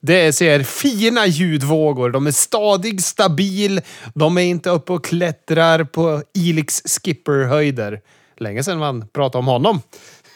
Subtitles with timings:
[0.00, 2.10] Det ser fina ljudvågor.
[2.10, 3.80] De är stadig, stabil.
[4.14, 8.00] De är inte uppe och klättrar på Elix skipper-höjder.
[8.38, 9.80] Länge sedan man pratade om honom.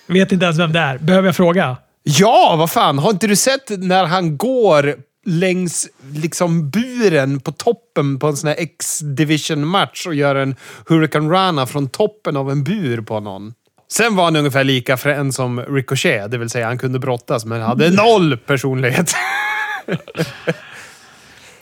[0.06, 0.98] Vet inte ens vem det är.
[0.98, 1.76] Behöver jag fråga?
[2.02, 2.98] Ja, vad fan.
[2.98, 4.94] Har inte du sett när han går
[5.26, 10.56] längs liksom buren på toppen på en sån här X-division-match och gör en
[10.88, 13.54] Hurricane Rana från toppen av en bur på någon?
[13.92, 17.60] Sen var han ungefär lika frän som Ricochet, det vill säga han kunde brottas men
[17.60, 19.14] hade noll personlighet.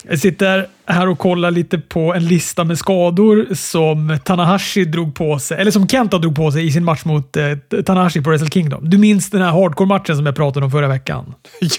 [0.09, 5.39] Jag sitter här och kollar lite på en lista med skador som Tanahashi drog på
[5.39, 7.53] sig, eller som Kenta drog på sig i sin match mot eh,
[7.85, 8.91] Tanahashi på Wrestle Kingdom.
[8.91, 11.35] Du minns den här hardcore-matchen som jag pratade om förra veckan?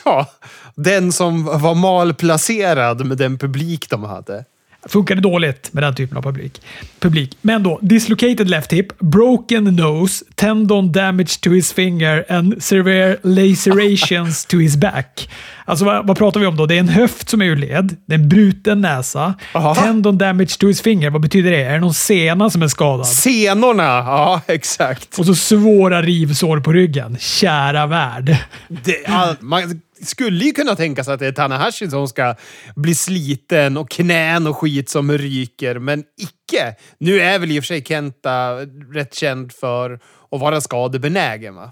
[0.06, 0.28] ja,
[0.76, 4.46] den som var malplacerad med den publik de hade.
[4.86, 6.62] Funkade dåligt med den typen av publik.
[7.00, 7.38] publik.
[7.42, 14.46] Men då, dislocated left hip, broken nose, tendon damage to his finger and severe lacerations
[14.46, 15.30] to his back.
[15.66, 16.66] Alltså vad, vad, pratar vi om då?
[16.66, 19.76] Det är en höft som är ur led, det är en bruten näsa, Aha.
[19.76, 21.10] tendon damage to his finger.
[21.10, 21.64] Vad betyder det?
[21.64, 23.08] Är det någon sena som är skadad?
[23.08, 23.84] Senorna!
[23.84, 25.20] Ja, exakt.
[25.20, 27.18] Och så svåra rivsår på ryggen.
[27.20, 28.38] Kära värld.
[28.68, 32.36] Det, all, man, skulle ju kunna tänka sig att det är Tanahashi som ska
[32.76, 36.76] bli sliten och knän och skit som ryker, men icke.
[36.98, 38.54] Nu är väl i och för sig Kenta
[38.94, 40.00] rätt känd för
[40.32, 41.72] att vara skadebenägen, va?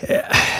[0.00, 0.16] Eh,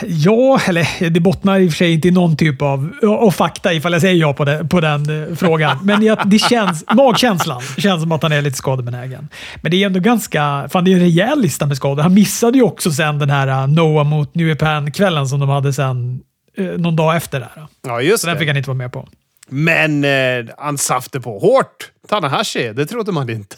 [0.06, 3.72] ja, eller det bottnar i och för sig inte i någon typ av, av fakta
[3.72, 5.78] ifall jag säger ja på, det, på den eh, frågan.
[5.84, 9.28] Men det, det känns, magkänslan känns som att han är lite skadebenägen.
[9.62, 10.68] Men det är ändå ganska...
[10.72, 12.02] Fan, det är en rejäl lista med skador.
[12.02, 15.72] Han missade ju också sen den här eh, Noah mot New Japan-kvällen som de hade
[15.72, 16.20] sen
[16.56, 17.40] eh, någon dag efter.
[17.40, 17.66] Där.
[17.86, 18.32] Ja, just Så det.
[18.32, 19.08] den fick han inte vara med på.
[19.48, 21.90] Men eh, han satte på hårt.
[22.08, 23.56] Tanahashi, det trodde man inte.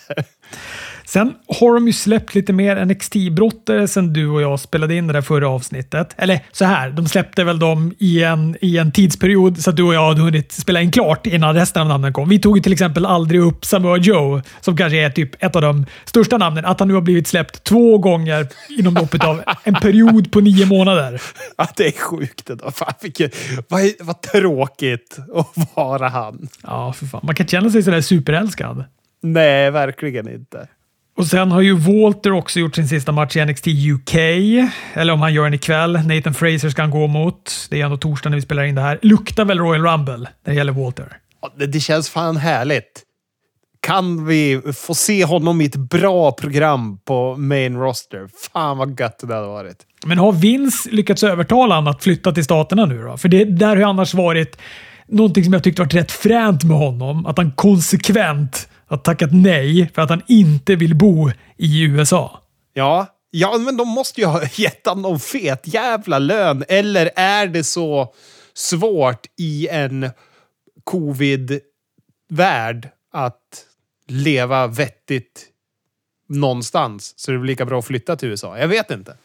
[1.12, 5.12] Sen har de ju släppt lite mer NXT-brottare sen du och jag spelade in det
[5.12, 6.14] där förra avsnittet.
[6.16, 9.82] Eller så här, de släppte väl dem i en, i en tidsperiod så att du
[9.82, 12.28] och jag hade hunnit spela in klart innan resten av namnen kom.
[12.28, 15.62] Vi tog ju till exempel aldrig upp Samoa Joe, som kanske är typ ett av
[15.62, 16.64] de största namnen.
[16.64, 18.48] Att han nu har blivit släppt två gånger
[18.78, 21.22] inom loppet av en period på nio månader.
[21.56, 22.70] Ja, det är sjukt ändå.
[22.70, 23.36] Fan, vilket,
[23.68, 26.48] vad, vad tråkigt att vara han.
[26.62, 27.20] Ja, för fan.
[27.24, 28.84] Man kan känna sig sådär superälskad.
[29.22, 30.68] Nej, verkligen inte.
[31.22, 34.14] Och sen har ju Walter också gjort sin sista match i NXT UK.
[34.94, 35.92] Eller om han gör den ikväll.
[35.92, 37.66] Nathan Fraser ska han gå mot.
[37.70, 38.98] Det är ändå torsdag när vi spelar in det här.
[39.02, 41.16] Luktar väl Royal Rumble när det gäller Walter.
[41.68, 43.02] Det känns fan härligt.
[43.80, 48.28] Kan vi få se honom i ett bra program på main roster?
[48.52, 49.76] Fan vad gött det hade varit.
[50.06, 53.16] Men har Vince lyckats övertala honom att flytta till staterna nu då?
[53.16, 54.56] För det där har ju annars varit
[55.08, 57.26] någonting som jag tyckte varit rätt fränt med honom.
[57.26, 62.40] Att han konsekvent har tackat nej för att han inte vill bo i USA.
[62.72, 66.64] Ja, ja men de måste ju ha gett honom någon fet jävla lön.
[66.68, 68.14] Eller är det så
[68.54, 70.10] svårt i en
[70.84, 73.66] covid-värld att
[74.08, 75.46] leva vettigt
[76.28, 78.58] någonstans så det blir lika bra att flytta till USA?
[78.58, 79.16] Jag vet inte.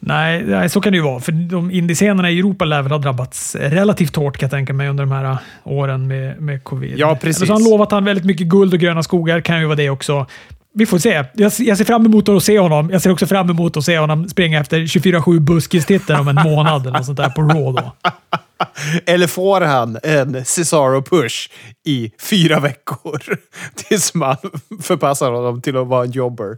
[0.00, 1.20] Nej, nej, så kan det ju vara.
[1.20, 4.88] För de indiescenerna i Europa lär väl ha drabbats relativt hårt kan jag tänka mig
[4.88, 6.98] under de här åren med, med covid.
[6.98, 7.36] Ja, precis.
[7.36, 9.40] Eller så har han lovat han väldigt mycket guld och gröna skogar.
[9.40, 10.26] Kan ju vara det också.
[10.74, 11.24] Vi får se.
[11.32, 12.90] Jag, jag ser fram emot att se honom.
[12.90, 16.82] Jag ser också fram emot att se honom springa efter 24-7 buskistiteln om en månad
[16.86, 17.92] eller något sånt där på Raw då.
[19.06, 21.50] Eller får han en Cesaro-push
[21.86, 23.22] i fyra veckor
[23.74, 24.36] tills man
[24.82, 26.56] förpassar honom till att vara en jobber?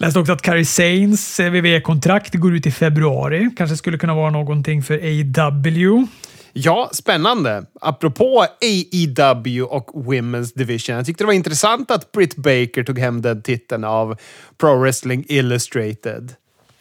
[0.00, 3.50] Läste också att Carrie Sains WWE-kontrakt går ut i februari.
[3.56, 6.06] Kanske skulle kunna vara någonting för AEW.
[6.52, 7.64] Ja, spännande.
[7.80, 10.96] Apropå AEW och Women's Division.
[10.96, 14.16] Jag tyckte det var intressant att Britt Baker tog hem den titeln av
[14.58, 16.34] Pro Wrestling Illustrated.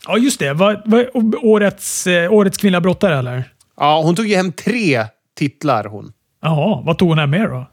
[0.08, 0.54] Ja, just det.
[0.54, 1.10] Var, var
[1.46, 3.44] årets, eh, årets kvinnliga brottare, eller?
[3.78, 5.06] Ja, hon tog ju hem tre
[5.38, 6.12] titlar hon.
[6.42, 7.68] Jaha, vad tog hon hem mer då?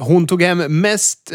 [0.00, 1.32] Hon tog hem mest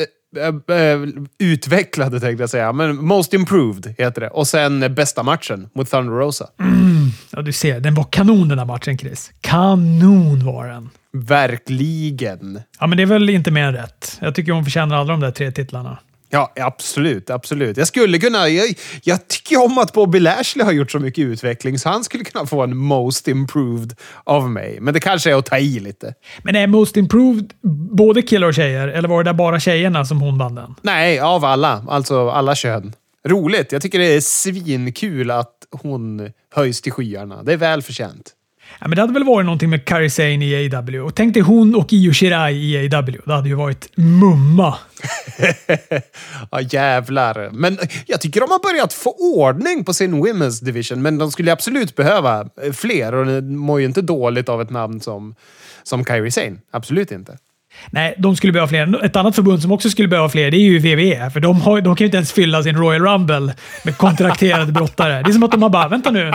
[1.39, 4.29] utvecklade tänkte jag säga, men Most Improved heter det.
[4.29, 6.47] Och sen bästa matchen mot Thunder Rosa.
[6.59, 7.07] Mm.
[7.31, 7.79] Ja, du ser.
[7.79, 9.31] Den var kanon den här matchen, Chris.
[9.41, 10.89] Kanon var den.
[11.13, 12.61] Verkligen.
[12.79, 14.17] Ja, men det är väl inte mer än rätt.
[14.21, 15.97] Jag tycker hon förtjänar alla de där tre titlarna.
[16.29, 17.29] Ja, absolut.
[17.29, 17.77] absolut.
[17.77, 18.49] Jag skulle kunna...
[18.49, 22.23] Jag, jag tycker om att Bobby Lashley har gjort så mycket utveckling, så han skulle
[22.23, 23.93] kunna få en Most Improved
[24.23, 24.77] av mig.
[24.81, 26.13] Men det kanske är att ta i lite.
[26.43, 27.53] Men är Most Improved
[27.91, 30.75] både killar och tjejer, eller var det bara tjejerna som hon vann den?
[30.81, 31.85] Nej, av alla.
[31.89, 32.93] Alltså alla kön.
[33.27, 33.71] Roligt.
[33.71, 37.43] Jag tycker det är svinkul att hon höjs till skyarna.
[37.43, 38.33] Det är väl förtjänt.
[38.79, 40.99] Ja, men det hade väl varit någonting med Kairi Sane i AW.
[40.99, 43.17] Och tänk dig hon och Io Shirai i AW.
[43.25, 44.75] Det hade ju varit mumma.
[46.51, 47.49] ja, jävlar.
[47.51, 51.51] Men jag tycker de har börjat få ordning på sin Women's Division, men de skulle
[51.51, 55.35] absolut behöva fler och det mår ju inte dåligt av ett namn som,
[55.83, 56.55] som Kairi Sane.
[56.71, 57.37] Absolut inte.
[57.89, 59.05] Nej, de skulle behöva fler.
[59.05, 61.29] Ett annat förbund som också skulle behöva fler det är ju WWE.
[61.29, 63.53] För de, har, de kan ju inte ens fylla sin Royal Rumble
[63.83, 65.23] med kontrakterade brottare.
[65.23, 66.33] Det är som att de har bara, vänta nu.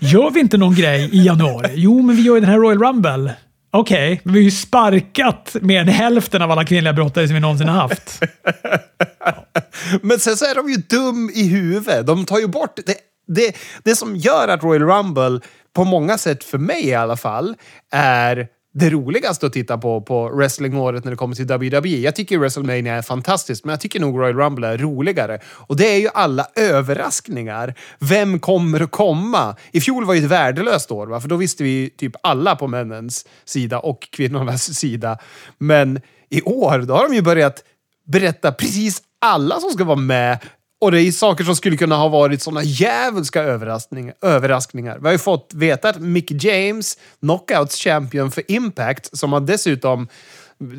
[0.00, 1.70] Gör vi inte någon grej i januari?
[1.74, 3.34] Jo, men vi gör ju den här Royal Rumble.
[3.70, 7.34] Okej, okay, men vi har ju sparkat mer än hälften av alla kvinnliga brottare som
[7.34, 8.22] vi någonsin har haft.
[10.02, 12.06] Men sen så är de ju dum i huvudet.
[12.06, 12.76] De tar ju bort...
[12.86, 12.94] Det,
[13.34, 15.40] det, det som gör att Royal Rumble,
[15.74, 17.56] på många sätt för mig i alla fall,
[17.92, 21.88] är det roligaste att titta på på wrestlingåret när det kommer till WWE.
[21.88, 25.38] Jag tycker WrestleMania är fantastiskt, men jag tycker nog Royal Rumble är roligare.
[25.46, 27.74] Och det är ju alla överraskningar.
[27.98, 29.56] Vem kommer att komma?
[29.72, 31.20] I fjol var ju ett värdelöst år, va?
[31.20, 35.18] för då visste vi typ alla på männens sida och kvinnornas sida.
[35.58, 36.00] Men
[36.30, 37.64] i år, då har de ju börjat
[38.06, 40.38] berätta precis alla som ska vara med
[40.80, 44.14] och det är saker som skulle kunna ha varit såna djävulska överraskningar.
[44.22, 44.98] överraskningar.
[44.98, 50.08] Vi har ju fått veta att Mick James, knockouts champion för Impact, som han dessutom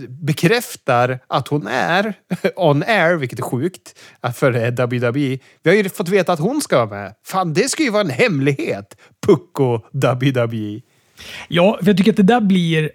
[0.09, 2.13] bekräftar att hon är
[2.55, 3.99] on air, vilket är sjukt
[4.35, 5.39] för WWE.
[5.63, 7.13] Vi har ju fått veta att hon ska vara med.
[7.25, 8.95] Fan, det ska ju vara en hemlighet.
[9.25, 10.81] Pucko WWE.
[11.47, 12.89] Ja, för jag tycker att det där blir...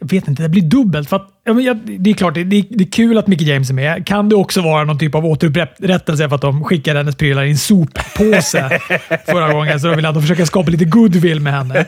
[0.00, 1.08] Jag vet inte, det blir dubbelt.
[1.08, 3.74] För att, ja, det är klart, det är, det är kul att Mickey James är
[3.74, 4.06] med.
[4.06, 7.50] Kan det också vara någon typ av återupprättelse för att de skickade hennes prylar i
[7.50, 8.80] en soppåse
[9.26, 9.80] förra gången?
[9.80, 11.86] Så de vill att de försöka skapa lite goodwill med henne.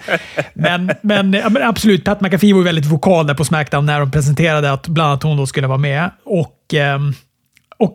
[0.54, 4.00] Men, men, ja, men absolut, Pat McAfee var ju väldigt vokal där på Smackdown när
[4.00, 6.10] de presenterade att bland annat hon då skulle vara med.
[6.24, 7.14] Och, ehm,
[7.78, 7.92] och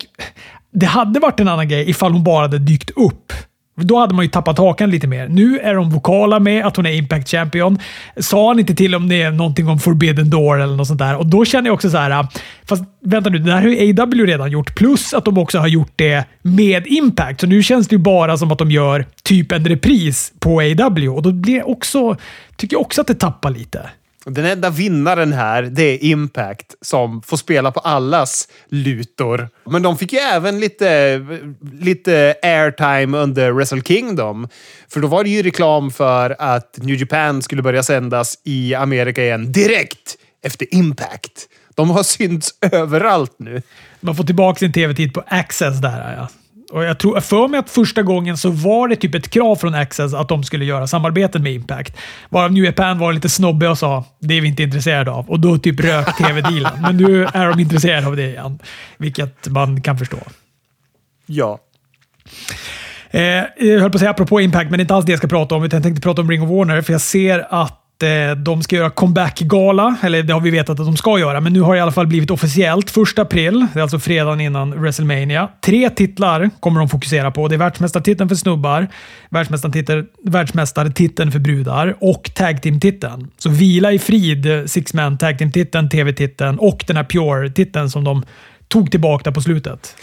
[0.73, 3.33] det hade varit en annan grej ifall hon bara hade dykt upp.
[3.81, 5.27] Då hade man ju tappat hakan lite mer.
[5.27, 7.79] Nu är de vokala med att hon är Impact Champion.
[8.18, 11.15] Sa han inte till om det är någonting om Forbidden Door eller något sånt där.
[11.15, 12.12] Och då känner jag också så här.
[12.12, 12.29] Äh,
[12.65, 14.75] fast vänta nu, det där har ju AW redan gjort.
[14.75, 17.41] Plus att de också har gjort det med Impact.
[17.41, 21.09] Så nu känns det ju bara som att de gör typ en repris på AW.
[21.09, 22.15] Och då blir också,
[22.56, 23.89] tycker jag också att det tappar lite.
[24.29, 29.50] Den enda vinnaren här, det är Impact som får spela på allas lutor.
[29.65, 31.21] Men de fick ju även lite,
[31.81, 34.47] lite airtime under Wrestle Kingdom.
[34.89, 39.24] För då var det ju reklam för att New Japan skulle börja sändas i Amerika
[39.24, 41.47] igen direkt efter Impact.
[41.75, 43.62] De har synts överallt nu.
[44.00, 46.15] Man får tillbaka sin tv-tid på Access där.
[46.18, 46.27] Ja.
[46.72, 49.75] Och jag tror för mig att första gången så var det typ ett krav från
[49.75, 51.98] Access att de skulle göra samarbeten med Impact.
[52.30, 55.30] Varav New Japan var lite snobbiga och sa det är vi inte intresserade av.
[55.30, 56.81] Och då typ rök tv-dealen.
[56.81, 58.60] Men nu är de intresserade av det igen.
[58.98, 60.18] Vilket man kan förstå.
[61.25, 61.60] Ja.
[63.12, 63.22] Eh,
[63.58, 65.28] jag höll på att säga apropå Impact, men det är inte alls det jag ska
[65.28, 65.64] prata om.
[65.64, 68.75] Utan jag tänkte prata om Ring of Warner, för jag ser att Eh, de ska
[68.75, 71.77] göra comeback-gala, eller det har vi vetat att de ska göra, men nu har det
[71.77, 72.97] i alla fall blivit officiellt.
[72.97, 75.49] 1 april, det är alltså fredagen innan WrestleMania.
[75.65, 77.47] Tre titlar kommer de fokusera på.
[77.47, 78.88] Det är världsmästartiteln för snubbar,
[80.23, 83.31] världsmästartiteln för brudar och tag team-titeln.
[83.38, 88.25] Så vila i frid, Six Man tag team-titeln, TV-titeln och den här Pure-titeln som de
[88.67, 89.95] tog tillbaka på slutet.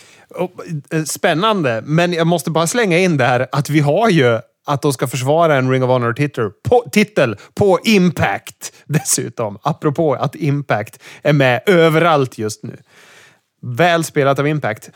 [0.93, 4.93] Eh, spännande, men jag måste bara slänga in där att vi har ju att de
[4.93, 9.59] ska försvara en Ring of Honor-titel på, titel på Impact dessutom.
[9.63, 12.77] Apropå att Impact är med överallt just nu.
[13.63, 14.91] Väl spelat av Impact.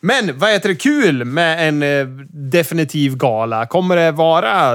[0.00, 3.66] Men vad heter det kul med en eh, definitiv gala?
[3.66, 4.74] Kommer det vara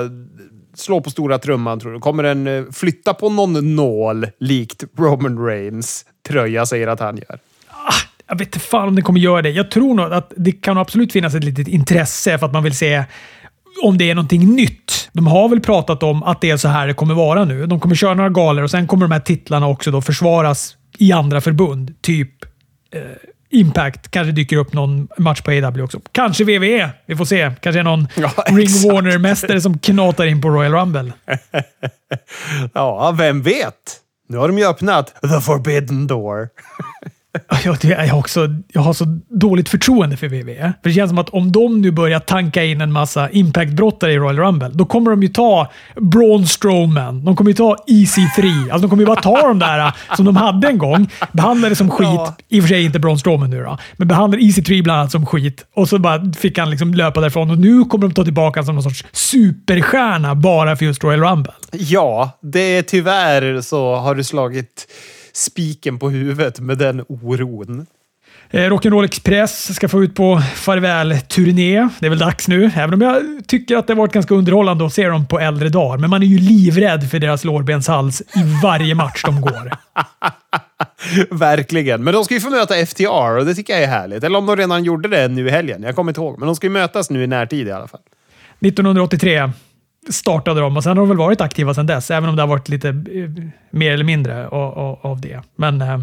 [0.75, 1.99] slå på stora trumman tror du?
[1.99, 7.39] Kommer den eh, flytta på någon nål likt Roman Reigns tröja säger att han gör?
[7.67, 7.93] Ah,
[8.27, 9.49] jag vet inte fan om den kommer göra det.
[9.49, 12.77] Jag tror nog att det kan absolut finnas ett litet intresse för att man vill
[12.77, 13.03] se
[13.83, 15.09] om det är någonting nytt.
[15.13, 17.65] De har väl pratat om att det är så här det kommer vara nu.
[17.65, 21.11] De kommer köra några galor och sen kommer de här titlarna också då försvaras i
[21.11, 22.01] andra förbund.
[22.01, 22.31] Typ
[22.93, 23.01] eh,
[23.49, 24.11] Impact.
[24.11, 25.99] Kanske dyker upp någon match på AW också.
[26.11, 26.89] Kanske WWE.
[27.05, 27.51] Vi får se.
[27.61, 31.13] Kanske är någon ja, Ring Warner-mästare som knatar in på Royal Rumble.
[32.73, 33.73] ja, vem vet?
[34.29, 36.49] Nu har de ju öppnat the forbidden door.
[37.63, 40.73] Jag, jag, också, jag har så dåligt förtroende för WWE.
[40.83, 44.17] För det känns som att om de nu börjar tanka in en massa Impact-brottare i
[44.17, 47.25] Royal Rumble, då kommer de ju ta Braun Strowman.
[47.25, 48.61] De kommer ju ta EC3.
[48.61, 51.89] Alltså de kommer ju bara ta de där som de hade en gång, behandlade som
[51.89, 52.07] skit.
[52.07, 52.35] Ja.
[52.49, 55.25] I och för sig inte Braun Strowman nu då, men behandlade EC3 bland annat som
[55.25, 55.65] skit.
[55.75, 58.75] Och så bara fick han liksom löpa därifrån och nu kommer de ta tillbaka som
[58.75, 61.53] någon sorts superstjärna bara för just Royal Rumble.
[61.71, 64.87] Ja, det är tyvärr så har du slagit
[65.37, 67.85] spiken på huvudet med den oron.
[68.49, 71.89] Eh, Rock'n'Roll Express ska få ut på farväl-turné.
[71.99, 74.85] Det är väl dags nu, även om jag tycker att det har varit ganska underhållande
[74.85, 75.97] att se dem på äldre dagar.
[75.97, 79.71] Men man är ju livrädd för deras lårbenshals i varje match de går.
[81.35, 82.03] Verkligen.
[82.03, 84.23] Men de ska ju få möta FTR och det tycker jag är härligt.
[84.23, 85.83] Eller om de redan gjorde det nu i helgen.
[85.83, 86.39] Jag kommer inte ihåg.
[86.39, 88.01] Men de ska ju mötas nu i närtid i alla fall.
[88.59, 89.51] 1983
[90.09, 92.47] startade de och sen har de väl varit aktiva sedan dess, även om det har
[92.47, 93.29] varit lite eh,
[93.71, 95.41] mer eller mindre av, det.
[95.55, 95.99] Men eh,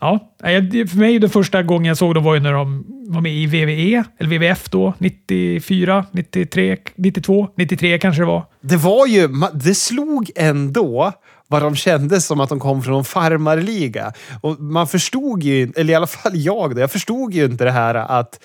[0.00, 3.32] ja, för mig det första gången jag såg dem var ju när de var med
[3.32, 8.44] i VVE, eller VVF då, 94, 93, 92, 93 kanske det var.
[8.60, 11.12] Det var ju, det slog ändå
[11.48, 14.12] vad de kändes som att de kom från en farmarliga.
[14.40, 17.70] Och man förstod ju, eller i alla fall jag då, jag förstod ju inte det
[17.70, 18.40] här att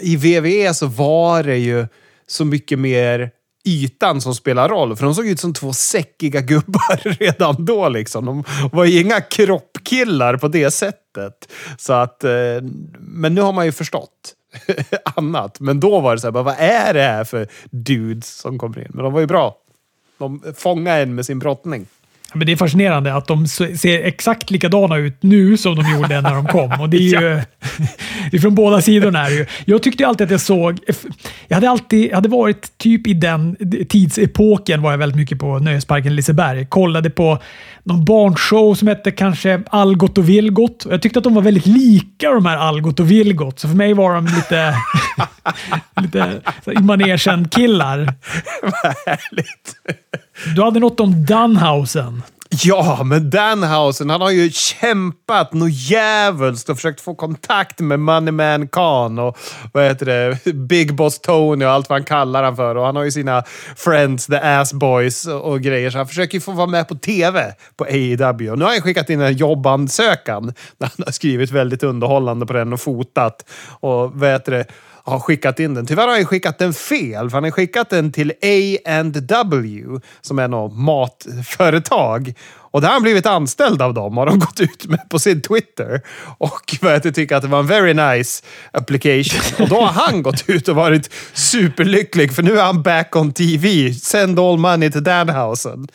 [0.00, 1.86] i VVE så var det ju
[2.26, 3.30] så mycket mer
[3.68, 4.96] ytan som spelar roll.
[4.96, 7.88] För de såg ut som två säckiga gubbar redan då.
[7.88, 8.24] Liksom.
[8.24, 11.52] De var ju inga kroppkillar på det sättet.
[11.78, 12.30] Så att, eh,
[12.98, 14.34] men nu har man ju förstått
[15.16, 15.60] annat.
[15.60, 18.90] Men då var det så här, vad är det här för dudes som kommer in?
[18.94, 19.56] Men de var ju bra.
[20.18, 21.86] De fångade en med sin brottning.
[22.34, 26.34] Men det är fascinerande att de ser exakt likadana ut nu som de gjorde när
[26.34, 26.80] de kom.
[26.80, 27.40] Och det är ju
[28.30, 29.26] det är från båda sidorna.
[29.26, 29.46] Är ju.
[29.64, 30.78] Jag tyckte alltid att jag såg...
[31.48, 33.56] Jag hade alltid hade varit typ i den
[33.88, 36.66] tidsepoken var jag väldigt mycket på Nöjesparken Liseberg.
[36.66, 37.38] Kollade på
[37.88, 40.86] någon barnshow som hette kanske Algot och Vilgot.
[40.90, 43.58] Jag tyckte att de var väldigt lika de här Algot och Vilgot.
[43.58, 44.74] Så för mig var de lite,
[46.02, 47.98] lite i manegen-killar.
[48.62, 49.76] Vad härligt.
[50.54, 52.22] Du hade något om Dunhausen.
[52.50, 58.68] Ja, men Danhausen, han har ju kämpat något djävulskt och försökt få kontakt med Moneyman
[58.68, 59.38] Khan och
[59.72, 62.74] vad heter det, Big Boss Tony och allt vad han kallar han för.
[62.74, 63.44] Och han har ju sina
[63.76, 65.90] friends, the ass boys och grejer.
[65.90, 68.56] Så han försöker ju få vara med på TV på AEW.
[68.56, 70.46] Nu har han skickat in en jobbansökan
[70.78, 73.50] där han har skrivit väldigt underhållande på den och fotat.
[73.80, 74.64] Och vad heter det,
[75.10, 75.86] har skickat in den.
[75.86, 79.82] Tyvärr har han skickat den fel, för han har skickat den till A&W
[80.20, 82.34] som är något matföretag.
[82.70, 85.42] Och där har han blivit anställd av dem, har de gått ut med på sin
[85.42, 86.00] Twitter.
[86.38, 89.64] Och jag tycker att det var en very nice application.
[89.64, 93.32] Och då har han gått ut och varit superlycklig, för nu är han back on
[93.32, 93.94] TV.
[93.94, 95.88] Send all money to Danhausen.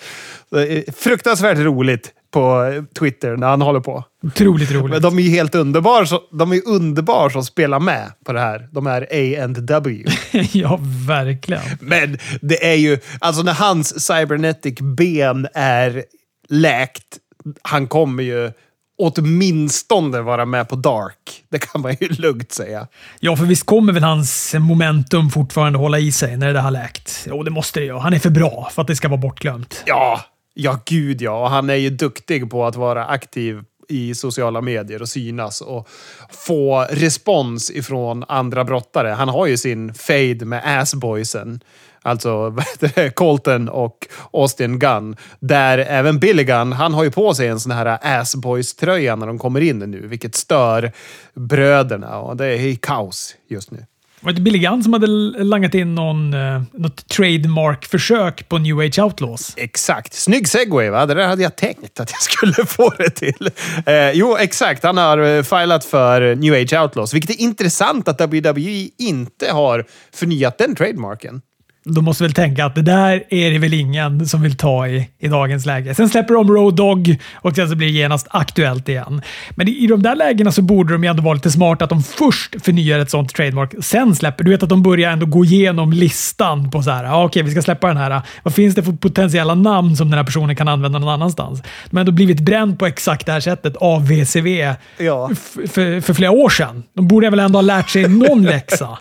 [0.98, 4.04] Fruktansvärt roligt på Twitter när han håller på.
[4.24, 4.90] Otroligt roligt.
[4.92, 8.70] Men de är ju helt underbara, de är underbara som spelar med på det här.
[8.72, 10.06] De är A&W.
[10.52, 11.62] ja, verkligen.
[11.80, 16.04] Men det är ju, alltså när hans cybernetic ben är
[16.50, 17.18] läkt,
[17.62, 18.52] han kommer ju
[18.98, 21.44] åtminstone vara med på Dark.
[21.52, 22.88] Det kan man ju lugnt säga.
[23.20, 27.26] Ja, för visst kommer väl hans momentum fortfarande hålla i sig när det har läkt?
[27.30, 27.98] Jo, det måste det ju.
[27.98, 29.84] Han är för bra för att det ska vara bortglömt.
[29.86, 30.22] Ja,
[30.54, 31.42] Ja, gud ja.
[31.44, 35.88] Och han är ju duktig på att vara aktiv i sociala medier och synas och
[36.30, 39.08] få respons ifrån andra brottare.
[39.10, 41.64] Han har ju sin fade med assboysen.
[42.02, 42.56] Alltså
[43.14, 45.16] Colton och Austin Gunn.
[45.40, 49.40] Där även Billy Gunn, han har ju på sig en sån här assboys-tröja när de
[49.40, 50.92] kommer in nu, vilket stör
[51.34, 52.18] bröderna.
[52.20, 53.86] Och det är kaos just nu.
[54.24, 55.08] Var det Billy Gunn som hade
[55.44, 59.54] langat in någon, eh, något trademark-försök på New Age Outlaws?
[59.58, 60.14] Exakt.
[60.14, 61.06] Snygg segway, va?
[61.06, 63.50] Det där hade jag tänkt att jag skulle få det till.
[63.86, 64.84] Eh, jo, exakt.
[64.84, 69.86] Han har eh, filat för New Age Outlaws, vilket är intressant att WWE inte har
[70.14, 71.42] förnyat den trademarken
[71.86, 75.10] de måste väl tänka att det där är det väl ingen som vill ta i,
[75.20, 75.96] i dagens läge.
[75.96, 79.22] Sen släpper de Road Dog och sen så blir det genast aktuellt igen.
[79.50, 82.04] Men i, de där lägena så borde de ju ändå vara lite smarta att de
[82.04, 84.44] först förnyar ett sånt trademark, sen släpper.
[84.44, 87.44] Du vet att de börjar ändå gå igenom listan på så här, ah, okej, okay,
[87.44, 88.22] vi ska släppa den här.
[88.44, 91.62] Vad finns det för potentiella namn som den här personen kan använda någon annanstans?
[91.90, 95.30] De har ändå blivit bränd på exakt det här sättet av VCV ja.
[95.72, 96.84] för, för flera år sedan.
[96.96, 98.98] De borde väl ändå ha lärt sig någon läxa?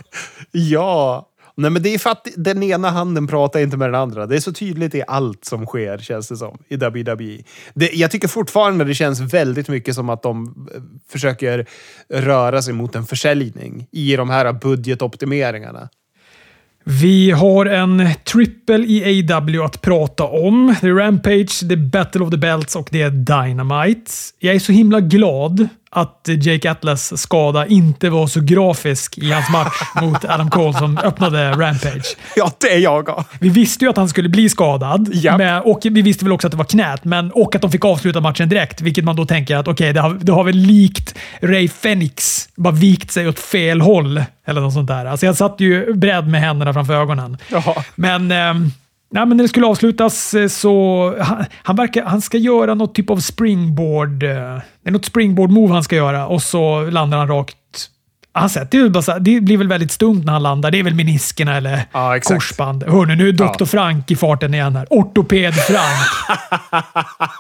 [0.53, 4.27] ja, Nej, men det är för att den ena handen pratar inte med den andra.
[4.27, 7.43] Det är så tydligt i allt som sker, känns det som, i WWE.
[7.75, 11.67] Det, jag tycker fortfarande det känns väldigt mycket som att de eh, försöker
[12.09, 15.89] röra sig mot en försäljning i de här budgetoptimeringarna.
[16.85, 20.75] Vi har en trippel i AW att prata om.
[20.81, 24.11] Det är Rampage, det är Battle of the Belts och det är Dynamite.
[24.39, 29.51] Jag är så himla glad att Jake Atlas skada inte var så grafisk i hans
[29.51, 32.17] match mot Adam Cole som öppnade Rampage.
[32.37, 33.25] Ja, det är jag.
[33.41, 35.37] Vi visste ju att han skulle bli skadad ja.
[35.37, 37.85] med, och vi visste väl också att det var knät, men, och att de fick
[37.85, 40.57] avsluta matchen direkt, vilket man då tänker att okej, okay, det, har, det har väl
[40.57, 45.07] likt Ray Fenix bara vikt sig åt fel håll eller något sånt där.
[45.07, 47.37] Alltså jag satt ju beredd med händerna framför ögonen.
[47.49, 47.85] Jaha.
[47.95, 48.55] Men eh,
[49.13, 51.15] Nej, men när det skulle avslutas eh, så...
[51.21, 54.23] Han, han, verkar, han ska göra något typ av springboard.
[54.23, 57.57] eh, Det är något springboard-move han ska göra och så landar han rakt...
[58.35, 60.71] Han sätter ju bara det blir väl väldigt stumt när han landar.
[60.71, 62.83] Det är väl meniskerna eller Ja, korsband.
[62.83, 63.45] Hörni, nu är Dr.
[63.59, 63.67] Ja.
[63.67, 64.87] Frank i farten igen här.
[64.91, 66.09] Ortoped Frank.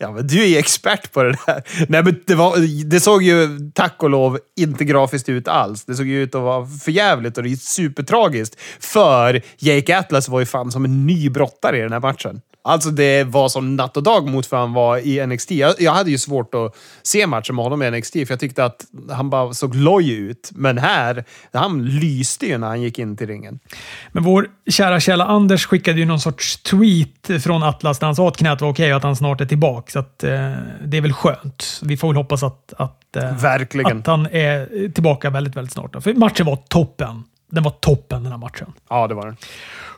[0.00, 1.62] Ja, men du är ju expert på det där.
[1.88, 5.84] Nej, men det, var, det såg ju tack och lov inte grafiskt ut alls.
[5.84, 8.60] Det såg ju ut att vara förjävligt och det är supertragiskt.
[8.80, 12.40] För Jake Atlas var ju fan som en ny brottare i den här matchen.
[12.68, 15.50] Alltså det var som natt och dag mot vad han var i NXT.
[15.50, 18.64] Jag, jag hade ju svårt att se matchen med honom i NXT för jag tyckte
[18.64, 20.50] att han bara såg loj ut.
[20.54, 23.58] Men här, han lyste ju när han gick in till ringen.
[24.12, 28.28] Men vår kära källa Anders skickade ju någon sorts tweet från Atlas där han sa
[28.28, 29.92] att knät var okej och att han snart är tillbaka.
[29.92, 30.30] Så att, eh,
[30.84, 31.80] det är väl skönt.
[31.82, 33.98] Vi får väl hoppas att, att, eh, Verkligen.
[33.98, 35.92] att han är tillbaka väldigt, väldigt snart.
[35.92, 36.00] då.
[36.00, 37.24] För matchen var toppen.
[37.50, 38.72] Den var toppen den här matchen.
[38.88, 39.36] Ja, det var den.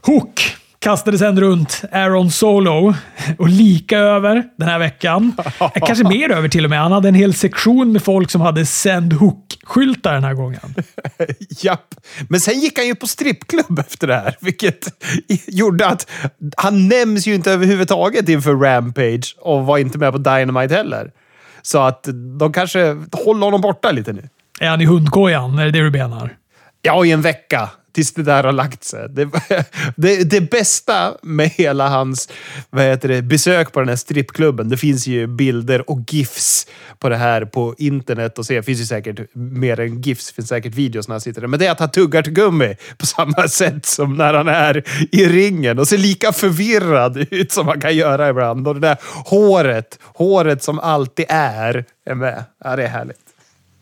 [0.02, 2.94] Hook kastade sen runt Aaron Solo
[3.38, 5.36] och lika över den här veckan.
[5.74, 6.80] Kanske mer över till och med.
[6.80, 10.74] Han hade en hel sektion med folk som hade Send Hook-skyltar den här gången.
[11.62, 11.94] Japp.
[12.28, 15.04] Men sen gick han ju på strippklubb efter det här, vilket
[15.46, 16.10] gjorde att
[16.56, 21.10] han nämns ju inte överhuvudtaget inför Rampage och var inte med på Dynamite heller.
[21.62, 22.08] Så att
[22.38, 24.28] de kanske håller honom borta lite nu.
[24.60, 25.58] Är han i hundkojan?
[25.58, 26.36] Är det det du menar?
[26.82, 27.70] Ja, i en vecka.
[27.92, 29.08] Tills det där har lagt sig.
[29.08, 29.28] Det,
[29.96, 32.28] det, det bästa med hela hans
[32.70, 36.66] vad heter det, besök på den här strippklubben, det finns ju bilder och GIFs
[36.98, 38.54] på det här på internet och se.
[38.54, 41.48] Det finns ju säkert mer än GIFs, det finns säkert videos när han sitter där.
[41.48, 44.84] Men det är att han tuggar till gummi på samma sätt som när han är
[45.12, 48.68] i ringen och ser lika förvirrad ut som man kan göra ibland.
[48.68, 52.44] Och det där håret, håret som alltid är, är med.
[52.64, 53.29] Ja, det är härligt.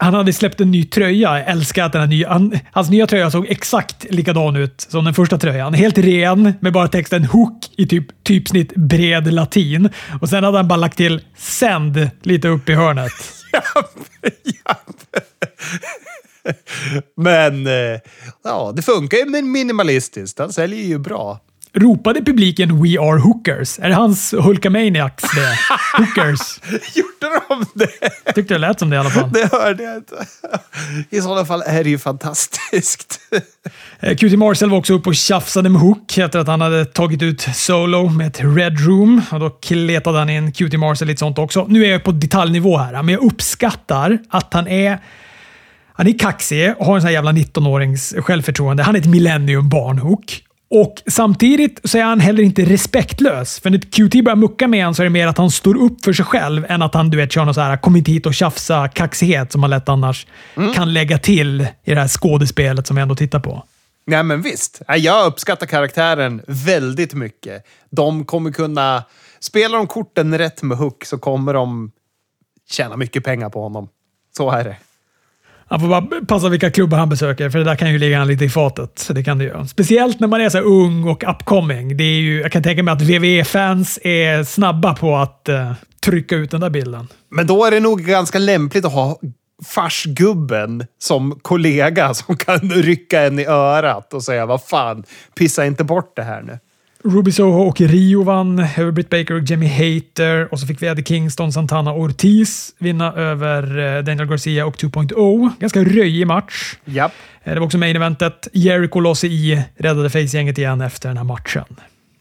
[0.01, 1.39] Han hade släppt en ny tröja.
[1.39, 5.05] Jag älskar att den här nya, han, hans nya tröja såg exakt likadan ut som
[5.05, 5.75] den första tröjan.
[5.75, 9.89] Helt ren med bara texten “Hook” i typ typsnitt bred latin.
[10.21, 13.13] Och sen hade han bara lagt till “Sänd” lite upp i hörnet.
[13.53, 13.95] Japp,
[14.45, 15.25] japp.
[17.17, 18.01] Men eh,
[18.45, 20.39] ja, det funkar ju minimalistiskt.
[20.39, 21.41] Han säljer ju bra.
[21.75, 23.79] Ropade publiken “We are hookers”?
[23.79, 25.59] Är det hans Hulkamaniacs det?
[25.99, 26.61] Hookers.
[26.95, 28.33] Gjorde de det?
[28.35, 29.33] Tyckte det lät som det i alla fall.
[29.33, 30.27] Det hörde jag inte.
[31.11, 33.21] I sådana fall är det ju fantastiskt.
[34.01, 37.23] Eh, QT Marcel var också uppe och tjafsade med Hook efter att han hade tagit
[37.23, 39.23] ut Solo med ett Red Room.
[39.33, 41.67] Och då kletade han in QT Marcel lite sånt också.
[41.69, 44.99] Nu är jag på detaljnivå här, men jag uppskattar att han är
[45.93, 48.83] han är kaxig och har en sån här jävla 19-årings självförtroende.
[48.83, 50.43] Han är ett millennium-barn, Hook.
[50.71, 53.61] Och samtidigt så är han heller inte respektlös.
[53.61, 56.05] För när QT börjar mucka med honom så är det mer att han står upp
[56.05, 58.35] för sig själv än att han du vet, kör någon så här kommit hit och
[58.35, 60.27] tjafsa kaxighet som man lätt annars
[60.75, 63.65] kan lägga till i det här skådespelet som vi ändå tittar på.
[64.07, 64.83] Nej, men visst.
[64.97, 67.67] Jag uppskattar karaktären väldigt mycket.
[67.91, 69.05] De kommer kunna...
[69.41, 71.93] Spelar de korten rätt med Hook så kommer de
[72.71, 73.89] tjäna mycket pengar på honom.
[74.37, 74.77] Så är det.
[75.71, 78.29] Han får bara passa vilka klubbar han besöker, för det där kan ju ligga han
[78.29, 79.09] lite i fatet.
[79.11, 79.67] Det kan det göra.
[79.67, 81.97] Speciellt när man är så ung och upcoming.
[81.97, 85.73] Det är ju, jag kan tänka mig att WWE-fans är snabba på att eh,
[86.05, 87.09] trycka ut den där bilden.
[87.31, 89.21] Men då är det nog ganska lämpligt att ha
[89.67, 95.05] farsgubben som kollega som kan rycka en i örat och säga vad fan,
[95.39, 96.59] pissa inte bort det här nu.
[97.05, 100.87] Ruby Soho och Rio vann över Britt Baker och Jimmy Hater och så fick vi
[100.87, 105.51] Eddie Kingston, Santana och Ortiz vinna över eh, Daniel Garcia och 2.0.
[105.61, 106.75] Ganska röjig match.
[106.85, 107.13] Japp.
[107.45, 108.49] Eh, Det var också main eventet.
[108.53, 111.65] Jericho la sig i, räddade face-gänget igen efter den här matchen.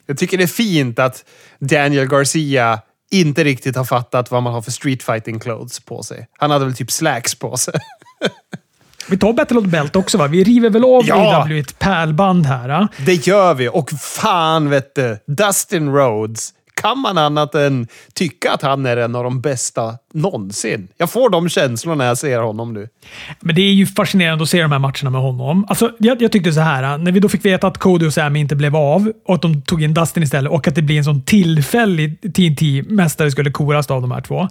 [0.06, 1.26] Jag tycker det är fint att
[1.60, 2.80] Daniel Garcia
[3.12, 6.28] inte riktigt har fattat vad man har för street fighting clothes på sig.
[6.38, 7.74] Han hade väl typ slacks på sig.
[9.10, 10.28] Vi tar Battle of the Belt också va?
[10.28, 11.42] Vi river väl av Ja.
[11.42, 12.70] AW ett pärlband här.
[12.70, 12.88] ah?
[13.06, 13.68] Det gör vi.
[13.70, 16.54] Och fan vet du, Dustin Rhodes.
[16.82, 20.88] Kan man annat än tycka att han är en av de bästa någonsin?
[20.98, 22.90] Jag får de känslorna när jag ser honom nu.
[23.40, 25.66] Men det är ju fascinerande att se de här matcherna med honom.
[25.70, 28.40] Alltså, jag, jag tyckte så här, när vi då fick veta att Cody och Sammy
[28.40, 31.04] inte blev av och att de tog in Dustin istället och att det blir en
[31.04, 34.48] sån tillfällig TNT-mästare skulle koras av de här två.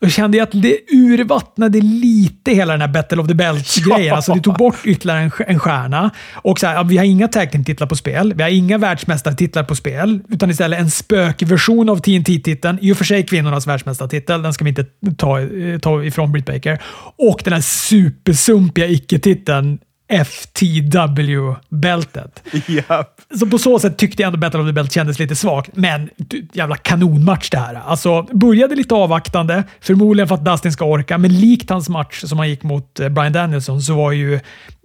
[0.00, 4.14] Då kände jag att det urvattnade lite hela den här Battle of the Belt-grejen.
[4.16, 6.10] Alltså, det tog bort ytterligare en, st- en stjärna.
[6.34, 8.34] Och så här, vi har inga tag team-titlar på spel.
[8.36, 10.20] Vi har inga världsmästartitlar på spel.
[10.28, 12.78] Utan istället en spökversion av TNT-titeln.
[12.80, 14.42] I och för sig kvinnornas världsmästartitel.
[14.42, 14.84] Den ska vi inte
[15.16, 16.78] ta, eh, ta ifrån Britt Baker.
[17.16, 22.42] Och den här supersumpiga icke-titeln FTW-bältet.
[22.66, 23.20] Japp.
[23.38, 25.76] Så på så sätt tyckte jag ändå Battle of the Belt kändes lite svagt.
[25.76, 26.10] Men
[26.52, 27.74] jävla kanonmatch det här.
[27.74, 32.38] Alltså, började lite avvaktande, förmodligen för att Dustin ska orka, men likt hans match som
[32.38, 34.40] han gick mot eh, Brian Danielson så var ju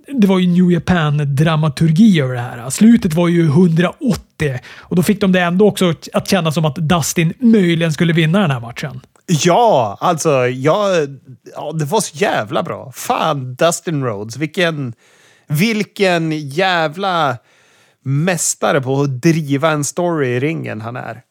[0.08, 2.70] det var ju New Japan-dramaturgi över det här.
[2.70, 6.76] Slutet var ju 180 och då fick de det ändå också att kännas som att
[6.76, 9.02] Dustin möjligen skulle vinna den här matchen.
[9.28, 10.90] Ja, alltså, ja,
[11.56, 12.92] ja, det var så jävla bra.
[12.96, 14.38] Fan, Dustin Rhodes.
[14.38, 14.94] Vilken,
[15.48, 17.38] vilken jävla
[18.04, 21.22] mästare på att driva en story i ringen han är.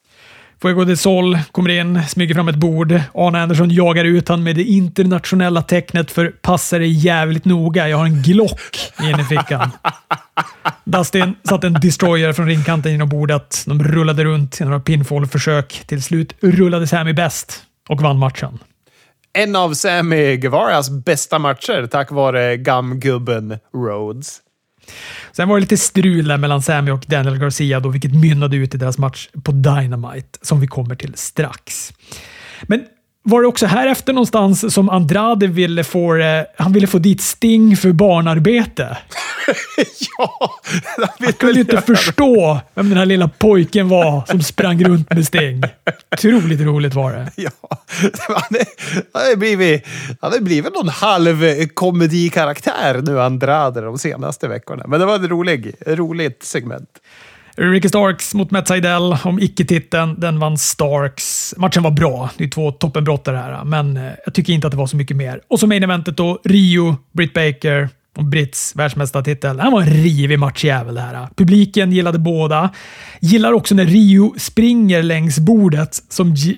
[0.62, 2.92] Fuego de Sol kommer in, smyger fram ett bord.
[3.14, 7.96] Arne Andersson jagar ut han med det internationella tecknet för “passa dig jävligt noga, jag
[7.96, 9.70] har en Glock” i fickan.
[10.84, 13.64] Dustin satte en destroyer från ringkanten genom bordet.
[13.66, 15.82] De rullade runt i några pinfall-försök.
[15.86, 18.58] Till slut rullade Sammy bäst och vann matchen.
[19.32, 24.40] En av Sammy Guevaras bästa matcher tack vare gamgubben Rhodes.
[25.32, 28.74] Sen var det lite strul där mellan Sammy och Daniel Garcia, då, vilket mynnade ut
[28.74, 31.92] i deras match på Dynamite, som vi kommer till strax.
[32.62, 32.84] Men
[33.22, 37.20] var det också här efter någonstans som Andrade ville få, eh, han ville få dit
[37.20, 38.98] Sting för barnarbete?
[40.18, 40.60] ja!
[41.18, 45.62] Han kunde inte förstå vem den här lilla pojken var som sprang runt med Sting.
[46.12, 47.30] Otroligt roligt var det.
[47.36, 47.50] Ja,
[49.12, 49.86] han blivit,
[50.20, 54.84] han hade blivit någon halv komedikaraktär nu, Andrade, de senaste veckorna.
[54.86, 56.88] Men det var ett rolig, roligt segment.
[57.56, 60.20] Ricky Starks mot Matt Seidel om icke-titeln.
[60.20, 61.54] Den vann Starks.
[61.56, 62.30] Matchen var bra.
[62.36, 65.16] Det är två toppenbrottare här, men eh, jag tycker inte att det var så mycket
[65.16, 65.40] mer.
[65.48, 66.40] Och så main eventet då.
[66.44, 69.56] Rio, Britt Baker om Britts världsmästartitel.
[69.56, 71.28] Det här var en rivig matchjävel det här.
[71.36, 72.70] Publiken gillade båda.
[73.20, 76.54] Gillar också när Rio springer längs bordet som G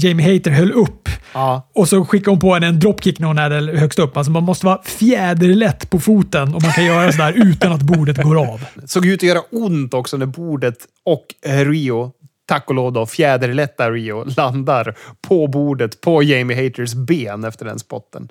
[0.00, 1.08] Jamie Hater höll upp.
[1.32, 1.68] Ja.
[1.74, 4.16] Och så skickar hon på henne en dropkick när hon är högst upp.
[4.16, 8.22] Alltså man måste vara fjäderlätt på foten om man kan göra sådär utan att bordet
[8.22, 8.64] går av.
[8.86, 12.12] Såg ut att göra ont också när bordet och Rio
[12.48, 17.78] tack och lov då, fjäderlätta Rio landar på bordet på Jamie Haters ben efter den
[17.78, 18.28] spotten.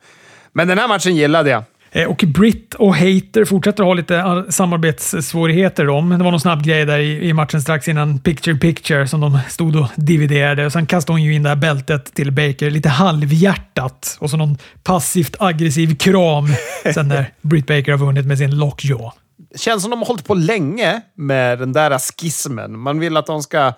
[0.51, 1.63] Men den här matchen gillade jag.
[1.97, 5.89] Eh, och Britt och Hater fortsätter ha lite eh, samarbetssvårigheter.
[5.89, 6.09] Om.
[6.09, 9.75] Det var någon snabb grej där i, matchen strax innan Picture Picture som de stod
[9.75, 10.65] och dividerade.
[10.65, 14.37] Och sen kastade hon ju in det här bältet till Baker lite halvhjärtat och så
[14.37, 16.47] någon passivt aggressiv kram
[16.93, 19.11] sen när Britt Baker har vunnit med sin lockjaw.
[19.55, 22.79] Känns som de har hållit på länge med den där skismen.
[22.79, 23.73] Man vill att de ska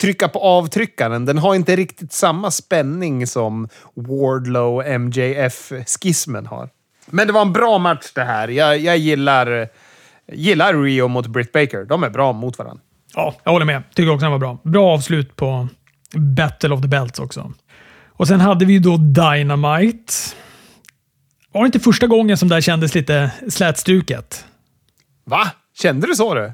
[0.00, 1.24] trycka på avtryckaren.
[1.24, 6.68] Den har inte riktigt samma spänning som Wardlow MJF-skismen har.
[7.12, 8.48] Men det var en bra match det här.
[8.48, 9.68] Jag, jag gillar,
[10.32, 11.84] gillar Rio mot Britt Baker.
[11.84, 12.82] De är bra mot varandra.
[13.14, 13.82] Ja, jag håller med.
[13.94, 14.58] Tycker också den var bra.
[14.64, 15.68] Bra avslut på
[16.14, 17.52] Battle of the Belts också.
[18.08, 20.12] Och sen hade vi då Dynamite.
[21.52, 24.44] Var det inte första gången som det här kändes lite slätstruket?
[25.24, 25.50] Va?
[25.78, 26.52] Kände du så du?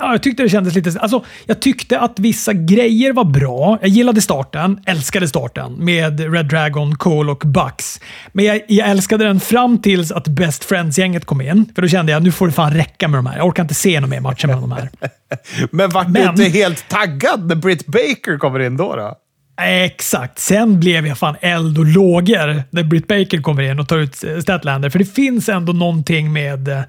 [0.00, 1.00] Ja, jag tyckte det kändes lite...
[1.00, 3.78] Alltså, jag tyckte att vissa grejer var bra.
[3.80, 8.00] Jag gillade starten, älskade starten med Red Dragon, Cole och Bucks.
[8.32, 11.72] Men jag, jag älskade den fram tills att Best Friends-gänget kom in.
[11.74, 13.36] För då kände jag nu får det fan räcka med de här.
[13.36, 14.90] Jag orkar inte se någon mer matcher med de här.
[15.70, 18.96] Men vart du inte helt taggad när Britt Baker kommer in då?
[18.96, 19.14] då?
[19.62, 20.38] Exakt.
[20.38, 24.24] Sen blev jag fan eld och lågor när Britt Baker kommer in och tar ut
[24.24, 24.90] eh, Statlander.
[24.90, 26.80] För det finns ändå någonting med eh,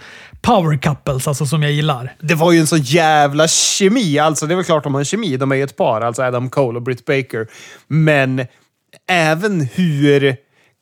[0.41, 2.15] power couples alltså, som jag gillar.
[2.19, 4.19] Det var ju en så jävla kemi.
[4.19, 5.37] Alltså, det är väl klart de har en kemi.
[5.37, 7.47] De är ju ett par, alltså Adam Cole och Britt Baker.
[7.87, 8.45] Men
[9.09, 10.35] även hur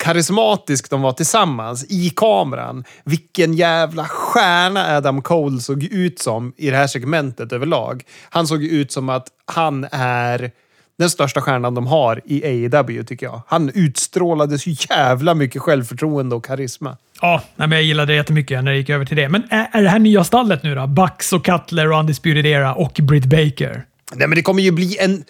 [0.03, 2.83] karismatisk de var tillsammans i kameran.
[3.03, 8.03] Vilken jävla stjärna Adam Cole såg ut som i det här segmentet överlag.
[8.29, 10.51] Han såg ut som att han är
[10.99, 13.41] den största stjärnan de har i AEW, tycker jag.
[13.47, 16.97] Han utstrålade så jävla mycket självförtroende och karisma.
[17.21, 19.29] Ja, men jag gillade det jättemycket när det gick över till det.
[19.29, 20.87] Men är, är det här nya stallet nu då?
[20.87, 23.83] Bucks och Cutler och Undisputed Era och Britt Baker?
[24.13, 25.23] Nej, men det kommer ju bli en...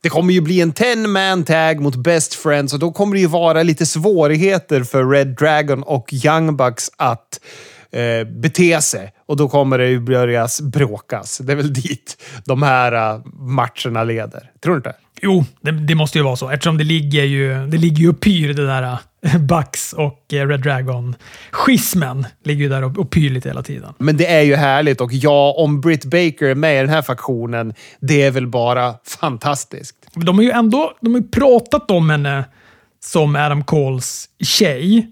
[0.00, 3.26] Det kommer ju bli en 10-man tag mot Best Friends och då kommer det ju
[3.26, 7.40] vara lite svårigheter för Red Dragon och Young Bucks att
[7.92, 9.12] eh, bete sig.
[9.26, 11.38] Och då kommer det ju börja bråkas.
[11.38, 14.50] Det är väl dit de här uh, matcherna leder.
[14.62, 14.94] Tror du inte?
[15.22, 18.20] Jo, det, det, måste ju vara så eftersom det ligger ju, det ligger ju och
[18.20, 21.14] pyr det där äh, Bucks och äh, Red Dragon.
[21.50, 23.94] Schismen ligger ju där och, och pyr lite hela tiden.
[23.98, 27.02] Men det är ju härligt och ja, om Britt Baker är med i den här
[27.02, 29.96] faktionen, det är väl bara fantastiskt.
[30.14, 32.44] De har ju ändå de har pratat om henne
[33.04, 35.06] som Adam Coles tjej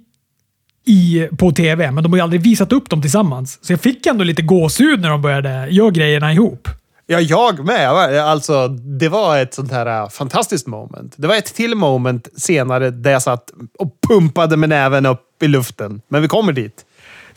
[0.86, 3.58] i, på tv, men de har ju aldrig visat upp dem tillsammans.
[3.62, 6.68] Så jag fick ändå lite gåshud när de började göra grejerna ihop.
[7.06, 7.88] Ja, jag med.
[7.88, 11.14] Alltså, det var ett sånt här äh, fantastiskt moment.
[11.16, 15.48] Det var ett till moment senare där jag satt och pumpade med näven upp i
[15.48, 16.00] luften.
[16.08, 16.85] Men vi kommer dit.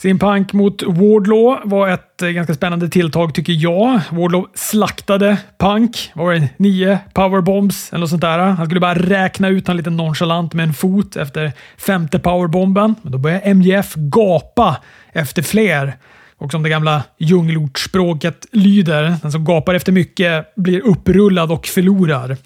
[0.01, 4.01] Sin Punk mot Wardlaw var ett eh, ganska spännande tilltag tycker jag.
[4.11, 6.11] Wardlaw slaktade Punk.
[6.13, 8.39] Var det nio powerbombs eller något sånt där?
[8.39, 12.95] Han skulle bara räkna ut honom lite nonchalant med en fot efter femte powerbomben.
[13.01, 14.77] Men då började MJF gapa
[15.13, 15.93] efter fler.
[16.37, 22.37] Och som det gamla djungelortspråket lyder, den som gapar efter mycket blir upprullad och förlorar.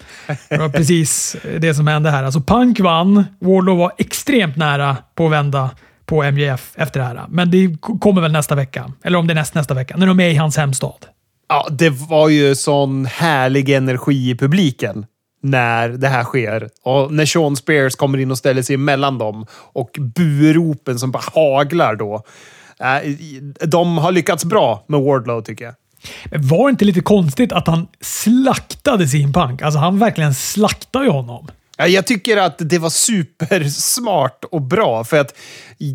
[0.48, 2.24] Det var precis eh, det som hände här.
[2.24, 5.70] Alltså Punk vann, Wardlow var extremt nära på att vända
[6.06, 7.26] på MJF efter det här.
[7.28, 10.20] Men det kommer väl nästa vecka, eller om det är näst, nästa vecka, när de
[10.20, 11.06] är i hans hemstad.
[11.48, 15.06] Ja, det var ju sån härlig energi i publiken
[15.42, 16.68] när det här sker.
[16.82, 21.22] Och när Sean Spears kommer in och ställer sig emellan dem och buropen som bara
[21.34, 22.22] haglar då.
[23.60, 25.74] De har lyckats bra med Wardlow tycker jag.
[26.24, 29.62] Men var det inte lite konstigt att han slaktade sin punk?
[29.62, 31.48] Alltså han verkligen slaktade ju honom.
[31.76, 35.34] Jag tycker att det var supersmart och bra, för att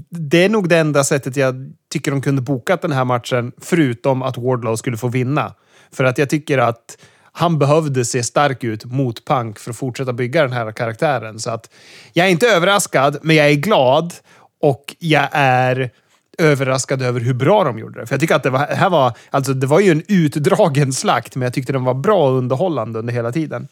[0.09, 4.21] det är nog det enda sättet jag tycker de kunde bokat den här matchen, förutom
[4.21, 5.53] att Wardlow skulle få vinna.
[5.91, 6.97] För att jag tycker att
[7.31, 11.39] han behövde se stark ut mot Punk för att fortsätta bygga den här karaktären.
[11.39, 11.69] Så att
[12.13, 14.13] jag är inte överraskad, men jag är glad
[14.61, 15.91] och jag är
[16.37, 18.05] överraskad över hur bra de gjorde det.
[18.05, 21.35] För jag tycker att det var, här var, alltså det var ju en utdragen slakt,
[21.35, 23.67] men jag tyckte den var bra och underhållande under hela tiden.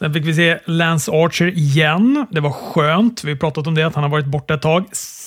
[0.00, 2.26] Sen fick vi se Lance Archer igen.
[2.30, 3.24] Det var skönt.
[3.24, 4.84] Vi har pratat om det, att han har varit borta ett tag.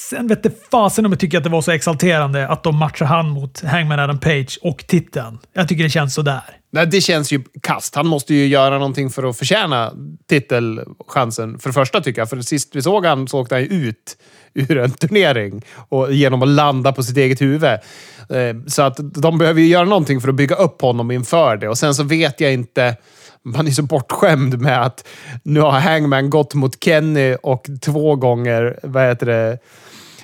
[0.09, 3.05] Sen vet det fasen om jag tycker att det var så exalterande att de matchar
[3.05, 5.39] han mot Hangman Adam Page och titeln.
[5.53, 6.41] Jag tycker det känns sådär.
[6.71, 7.95] Nej, det känns ju kast.
[7.95, 9.93] Han måste ju göra någonting för att förtjäna
[10.29, 11.59] titelchansen.
[11.59, 14.17] För det första tycker jag, för sist vi såg han så åkte han ju ut
[14.53, 17.63] ur en turnering och genom att landa på sitt eget huvud.
[17.63, 21.69] Eh, så att de behöver ju göra någonting för att bygga upp honom inför det.
[21.69, 22.97] Och sen så vet jag inte
[23.43, 25.07] man är så bortskämd med att
[25.43, 29.57] nu har Hangman gått mot Kenny och två gånger, vad heter det,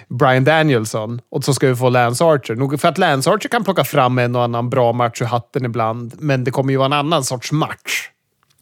[0.09, 1.21] Brian Danielson.
[1.31, 2.55] Och så ska vi få Lance Archer.
[2.55, 5.65] Nog för att Lance Archer kan plocka fram en och annan bra match ur hatten
[5.65, 8.09] ibland, men det kommer ju vara en annan sorts match.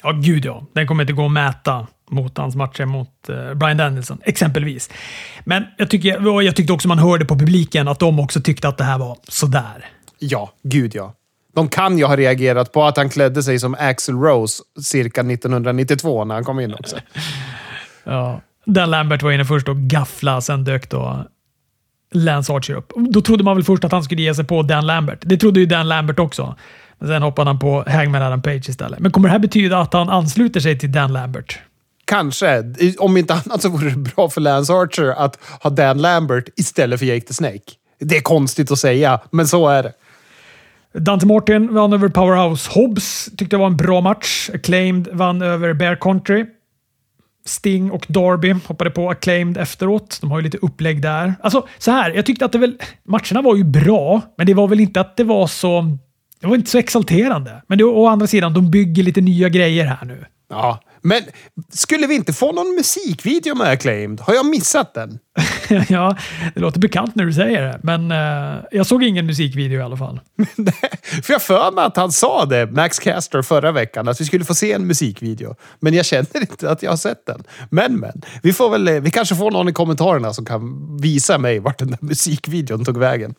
[0.04, 0.66] Ja, gud ja.
[0.74, 4.90] Den kommer inte gå att mäta mot hans matcher mot uh, Brian Danielson, exempelvis.
[5.46, 8.78] Men jag, tycker, jag tyckte också man hörde på publiken att de också tyckte att
[8.78, 9.86] det här var sådär.
[10.20, 11.14] Ja, gud ja.
[11.58, 16.26] De kan ju ha reagerat på att han klädde sig som Axel Rose cirka 1992
[16.26, 16.98] när han kom in också.
[18.04, 18.42] ja.
[18.66, 21.26] Dan Lambert var inne först och gaffla, sen dök då
[22.14, 22.94] Lance Archer upp.
[22.96, 25.20] Då trodde man väl först att han skulle ge sig på Dan Lambert.
[25.22, 26.56] Det trodde ju Dan Lambert också.
[27.00, 29.00] Men sen hoppade han på Hangman Adam Page istället.
[29.00, 31.60] Men kommer det här betyda att han ansluter sig till Dan Lambert?
[32.06, 32.64] Kanske.
[33.00, 37.00] Om inte annat så vore det bra för Lance Archer att ha Dan Lambert istället
[37.00, 37.72] för Jake the Snake.
[38.00, 39.94] Det är konstigt att säga, men så är det.
[40.94, 43.26] Dante Martin vann över Powerhouse Hobbs.
[43.38, 44.50] Tyckte det var en bra match.
[44.54, 46.46] Acclaimed vann över Bear Country.
[47.46, 50.18] Sting och Darby hoppade på Acclaimed efteråt.
[50.22, 51.34] De har ju lite upplägg där.
[51.42, 52.12] Alltså, så här.
[52.12, 52.78] Jag tyckte att det väl...
[53.04, 55.98] Matcherna var ju bra, men det var väl inte att det var så...
[56.42, 57.62] Det var inte så exalterande.
[57.68, 60.26] Men det, å andra sidan, de bygger lite nya grejer här nu.
[60.50, 61.24] Ja, men
[61.74, 64.20] skulle vi inte få någon musikvideo med Acclaimed?
[64.20, 65.20] Har jag missat den?
[65.90, 66.18] ja,
[66.54, 69.98] det låter bekant när du säger det, men uh, jag såg ingen musikvideo i alla
[69.98, 70.20] fall.
[71.24, 74.46] för jag för mig att han sa det, Max Caster, förra veckan, att vi skulle
[74.46, 75.56] få se en musikvideo.
[75.80, 77.44] Men jag känner inte att jag har sett den.
[77.70, 78.22] Men, men.
[78.44, 81.88] Vi, får väl, vi kanske får någon i kommentarerna som kan visa mig vart den
[81.88, 83.36] där musikvideon tog vägen.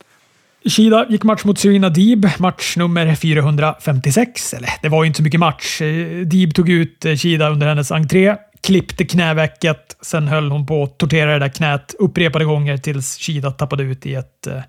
[0.64, 4.54] Shida gick match mot Serena Deeb, match nummer 456.
[4.54, 5.80] Eller, det var ju inte så mycket match.
[5.82, 10.66] Eh, Deeb tog ut eh, Kida Shida under hennes entré, klippte knävecket, sen höll hon
[10.66, 14.54] på att tortera det där knät upprepade gånger tills Shida tappade ut i ett eh,
[14.54, 14.62] uh,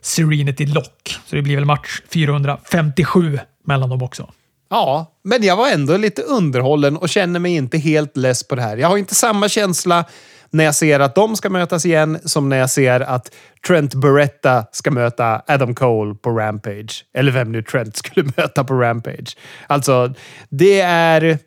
[0.00, 1.16] Serenity Lock.
[1.26, 4.30] Så det blir väl match 457 mellan dem också.
[4.70, 8.62] Ja, men jag var ändå lite underhållen och känner mig inte helt less på det
[8.62, 8.76] här.
[8.76, 10.04] Jag har inte samma känsla
[10.50, 13.30] när jag ser att de ska mötas igen som när jag ser att
[13.66, 17.04] Trent Beretta ska möta Adam Cole på Rampage.
[17.14, 19.36] Eller vem nu Trent skulle möta på Rampage.
[19.66, 20.14] Alltså,
[20.48, 21.38] det är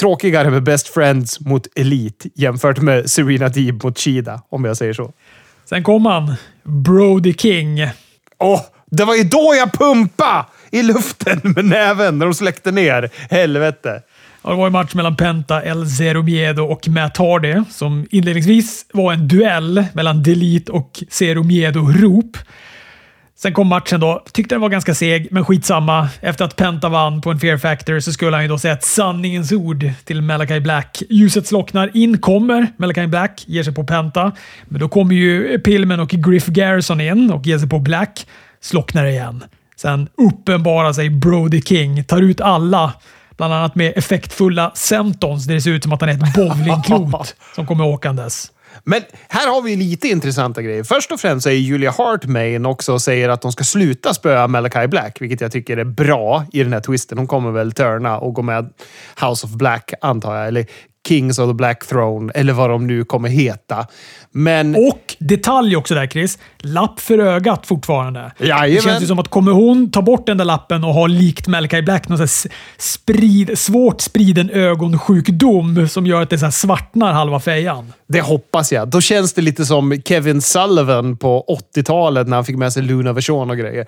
[0.00, 4.92] tråkigare med Best Friends mot Elite jämfört med Serena Deeb mot Shida, om jag säger
[4.92, 5.12] så.
[5.64, 7.88] Sen kom han, Brody King.
[8.38, 12.70] Åh, oh, det var ju då jag pumpa i luften med näven när de släckte
[12.70, 13.10] ner.
[13.30, 14.02] Helvete.
[14.42, 19.28] Det var en match mellan Penta, El Zeromiedo och Matt Hardy som inledningsvis var en
[19.28, 22.36] duell mellan Delete och Zeromiedo-rop.
[23.36, 24.24] Sen kom matchen då.
[24.32, 26.08] Tyckte den var ganska seg, men skitsamma.
[26.20, 28.84] Efter att Penta vann på en Fear Factor så skulle han ju då säga ett
[28.84, 31.02] sanningens ord till Malakai Black.
[31.10, 31.90] Ljuset slocknar.
[31.94, 34.32] In kommer Malakai Black, ger sig på Penta.
[34.64, 38.26] Men då kommer ju Pillman och Griff Garrison in och ger sig på Black.
[38.60, 39.44] Slocknar igen.
[39.76, 42.92] Sen uppenbarar sig Brody King, tar ut alla
[43.38, 47.34] Bland annat med effektfulla sentons där det ser ut som att han är ett bowlingklot
[47.54, 48.52] som kommer åkandes.
[48.84, 50.84] Men här har vi lite intressanta grejer.
[50.84, 54.46] Först och främst är Julia Hart med också och säger att de ska sluta spöa
[54.46, 57.18] Malachi Black, vilket jag tycker är bra i den här twisten.
[57.18, 58.72] Hon kommer väl turna och gå med
[59.20, 60.48] House of Black, antar jag.
[60.48, 60.66] Eller
[61.08, 63.86] Kings of the Black Throne, eller vad de nu kommer heta.
[64.32, 64.76] Men...
[64.76, 66.38] Och detalj också där Chris.
[66.58, 68.32] Lapp för ögat fortfarande.
[68.38, 68.74] Jajamän.
[68.74, 71.46] Det känns ju som att kommer hon ta bort den där lappen och ha likt
[71.46, 77.40] Malachi Black någon sån sprid, svårt spriden ögonsjukdom som gör att det så svartnar halva
[77.40, 77.92] fejan.
[78.08, 78.88] Det hoppas jag.
[78.88, 81.44] Då känns det lite som Kevin Sullivan på
[81.74, 83.86] 80-talet när han fick med sig Luna Version och grejer.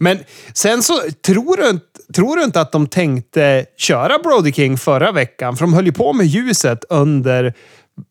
[0.00, 0.18] Men
[0.54, 1.80] sen så tror du,
[2.14, 5.56] tror du inte att de tänkte köra Brody King förra veckan?
[5.56, 7.54] För de höll ju på med ljuset under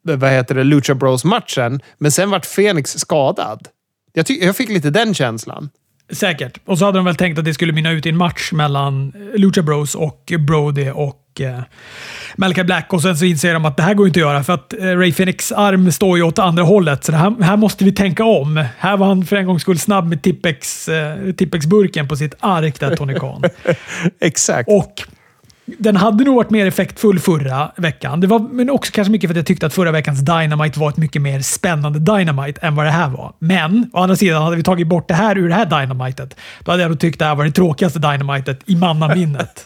[0.03, 3.67] vad heter det, Lucha Bros-matchen, men sen vart Fenix skadad.
[4.13, 5.69] Jag, jag fick lite den känslan.
[6.11, 6.57] Säkert.
[6.65, 9.13] Och så hade de väl tänkt att det skulle mynna ut i en match mellan
[9.35, 11.59] Lucha Bros och Brody och eh,
[12.35, 12.93] Malachi Black.
[12.93, 14.85] Och sen så inser de att det här går inte att göra för att eh,
[14.85, 17.03] Ray Phoenix arm står ju åt andra hållet.
[17.03, 18.65] Så här, här måste vi tänka om.
[18.77, 22.95] Här var han för en gångs skull snabb med eh, Tippex-burken på sitt ark där,
[22.95, 23.43] Tony Khan.
[24.19, 24.69] Exakt.
[24.69, 24.93] Och
[25.77, 28.21] den hade nog varit mer effektfull förra veckan.
[28.21, 30.89] Det var, men också kanske mycket för att jag tyckte att förra veckans Dynamite var
[30.89, 33.33] ett mycket mer spännande Dynamite än vad det här var.
[33.39, 36.71] Men å andra sidan, hade vi tagit bort det här ur det här Dynamitet, då
[36.71, 39.65] hade jag nog tyckt det här var det tråkigaste Dynamitet i mannaminnet.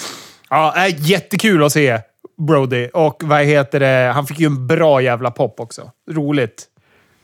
[0.50, 1.98] ja, jättekul att se
[2.46, 2.88] Brody.
[2.94, 4.12] Och vad heter det?
[4.14, 5.90] Han fick ju en bra jävla pop också.
[6.10, 6.66] Roligt.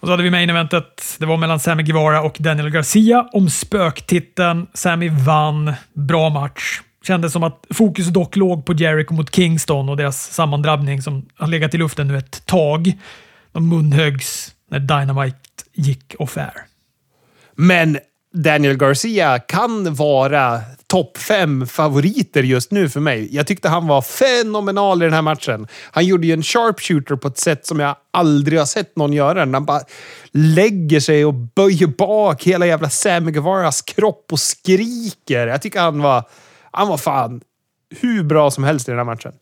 [0.00, 1.16] Och så hade vi main eventet.
[1.18, 4.66] Det var mellan Sammy Guevara och Daniel Garcia om spöktiteln.
[4.74, 5.72] Sammy vann.
[5.94, 6.80] Bra match.
[7.06, 11.46] Kändes som att fokus dock låg på Jericho mot Kingston och deras sammandrabbning som har
[11.46, 12.92] legat i luften nu ett tag.
[13.52, 15.38] De munhögs när Dynamite
[15.72, 16.52] gick off-air.
[17.54, 17.98] Men
[18.34, 23.34] Daniel Garcia kan vara topp fem favoriter just nu för mig.
[23.34, 25.66] Jag tyckte han var fenomenal i den här matchen.
[25.90, 29.40] Han gjorde ju en sharpshooter på ett sätt som jag aldrig har sett någon göra.
[29.40, 29.80] Han bara
[30.32, 35.46] lägger sig och böjer bak hela jävla Sammy Guevaras kropp och skriker.
[35.46, 36.24] Jag tycker han var
[36.76, 37.40] han var fan
[38.00, 39.32] hur bra som helst i den här matchen.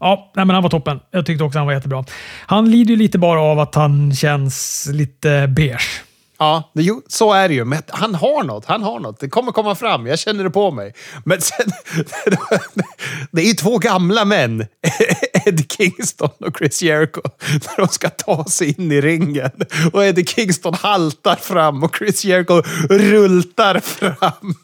[0.00, 1.00] Ja, nej, men han var toppen.
[1.10, 2.04] Jag tyckte också han var jättebra.
[2.46, 6.02] Han lider ju lite bara av att han känns lite beige.
[6.40, 7.64] Ja, det, så är det ju.
[7.64, 8.64] Men han har något.
[8.64, 9.20] Han har något.
[9.20, 10.06] Det kommer komma fram.
[10.06, 10.94] Jag känner det på mig.
[11.24, 11.66] Men sen...
[13.30, 14.66] det är ju två gamla män.
[15.46, 17.20] Eddie Kingston och Chris Jericho.
[17.52, 19.50] När de ska ta sig in i ringen.
[19.92, 24.54] Och Eddie Kingston haltar fram och Chris Jericho rultar fram.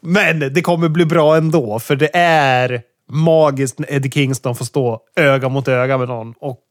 [0.00, 1.78] Men det kommer bli bra ändå.
[1.78, 6.34] För det är magiskt när Eddie Kingston får stå öga mot öga med någon.
[6.40, 6.64] Och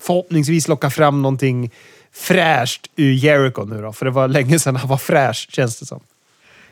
[0.00, 1.70] förhoppningsvis locka fram någonting
[2.16, 3.92] fräscht ur Jericho nu då?
[3.92, 6.00] För det var länge sedan han var fräsch, känns det som.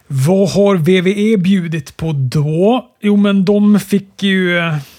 [0.07, 2.91] Vad har WWE bjudit på då?
[3.01, 4.55] Jo, men de fick ju...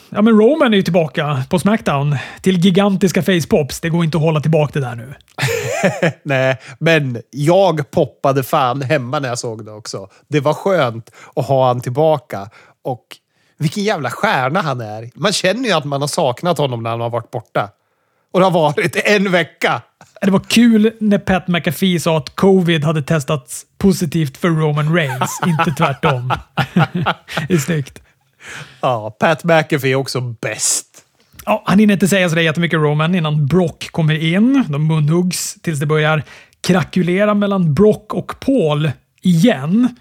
[0.10, 3.80] Ja, men Roman är ju tillbaka på Smackdown till gigantiska facepops.
[3.80, 5.14] Det går inte att hålla tillbaka det där nu.
[6.24, 10.08] Nej, men jag poppade fan hemma när jag såg det också.
[10.28, 12.50] Det var skönt att ha han tillbaka.
[12.84, 13.06] Och
[13.58, 15.10] vilken jävla stjärna han är.
[15.16, 17.70] Man känner ju att man har saknat honom när han har varit borta.
[18.36, 19.82] Och det har varit en vecka.
[20.22, 25.40] Det var kul när Pat McAfee sa att covid hade testats positivt för Roman Reigns,
[25.46, 26.34] inte tvärtom.
[27.48, 28.02] det är snyggt.
[28.82, 30.86] Ja, Pat McAfee är också bäst.
[31.46, 34.64] Ja, han hinner inte säga sådär jättemycket Roman innan Brock kommer in.
[34.70, 36.24] De munhuggs tills det börjar
[36.62, 39.96] krackulera mellan Brock och Paul igen.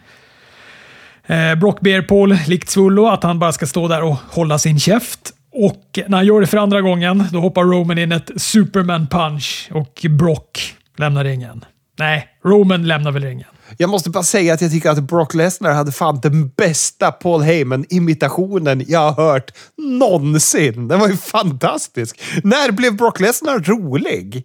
[1.26, 4.80] Eh, Brock ber Paul, likt Svullo, att han bara ska stå där och hålla sin
[4.80, 5.33] käft.
[5.54, 9.70] Och när han gör det för andra gången, då hoppar Roman in ett Superman punch
[9.72, 11.64] och Brock lämnar ringen.
[11.98, 13.48] Nej, Roman lämnar väl ringen.
[13.78, 17.42] Jag måste bara säga att jag tycker att Brock Lesnar hade fan den bästa Paul
[17.42, 19.50] Heyman-imitationen jag har hört
[19.98, 20.88] någonsin.
[20.88, 22.22] Den var ju fantastisk.
[22.42, 24.44] När blev Brock Lesnar rolig?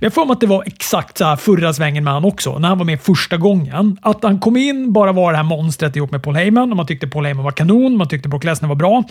[0.00, 2.68] Jag får mig att det var exakt så här förra svängen med han också, när
[2.68, 3.98] han var med första gången.
[4.02, 6.86] Att han kom in, bara var det här monstret ihop med Paul Heyman och man
[6.86, 9.04] tyckte Paul Heyman var kanon, man tyckte Brock Lesnar var bra.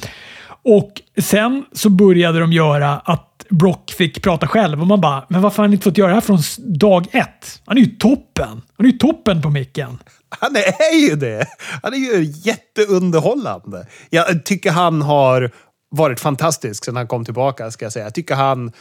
[0.63, 5.41] Och sen så började de göra att Brock fick prata själv och man bara, men
[5.41, 6.39] varför har han inte fått göra det här från
[6.80, 7.62] dag ett?
[7.65, 8.62] Han är ju toppen!
[8.78, 9.99] Han är ju toppen på micken.
[10.30, 11.45] Han är ju det!
[11.84, 13.88] Han är ju jätteunderhållande.
[14.10, 15.52] Jag tycker han har
[15.91, 18.06] varit fantastisk sedan han kom tillbaka, ska jag säga.
[18.06, 18.71] Jag tycker han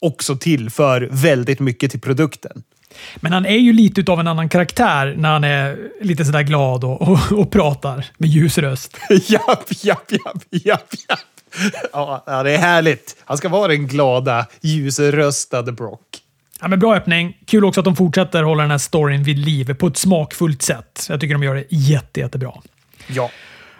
[0.00, 2.62] också tillför väldigt mycket till produkten.
[3.16, 6.84] Men han är ju lite av en annan karaktär när han är lite sådär glad
[6.84, 8.96] och, och, och pratar med ljus röst.
[9.10, 11.18] japp, japp, japp, japp, japp.
[11.92, 13.16] Ja, det är härligt.
[13.24, 16.00] Han ska vara den glada, ljusröstade Brock.
[16.60, 17.36] Ja, men bra öppning.
[17.46, 21.06] Kul också att de fortsätter hålla den här storyn vid liv på ett smakfullt sätt.
[21.08, 22.52] Jag tycker de gör det jätte, jättebra.
[23.06, 23.30] Ja.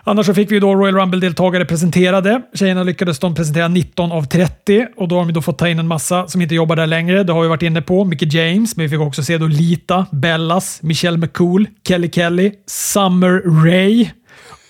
[0.04, 2.42] Annars så fick vi då Royal Rumble-deltagare presenterade.
[2.54, 5.78] Tjejerna lyckades de presentera 19 av 30 och då har de då fått ta in
[5.78, 7.24] en massa som inte jobbar där längre.
[7.24, 8.04] Det har vi varit inne på.
[8.04, 13.42] Mickey James, men vi fick också se då Lita, Bellas, Michelle McCool, Kelly Kelly, Summer
[13.64, 14.10] Rae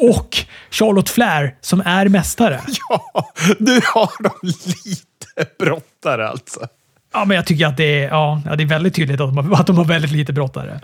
[0.01, 0.37] och
[0.71, 2.61] Charlotte Flair som är mästare.
[2.89, 6.61] Ja, nu har de lite brottare alltså.
[7.13, 9.61] Ja, men jag tycker att det är, ja, det är väldigt tydligt att de, har,
[9.61, 10.81] att de har väldigt lite brottare.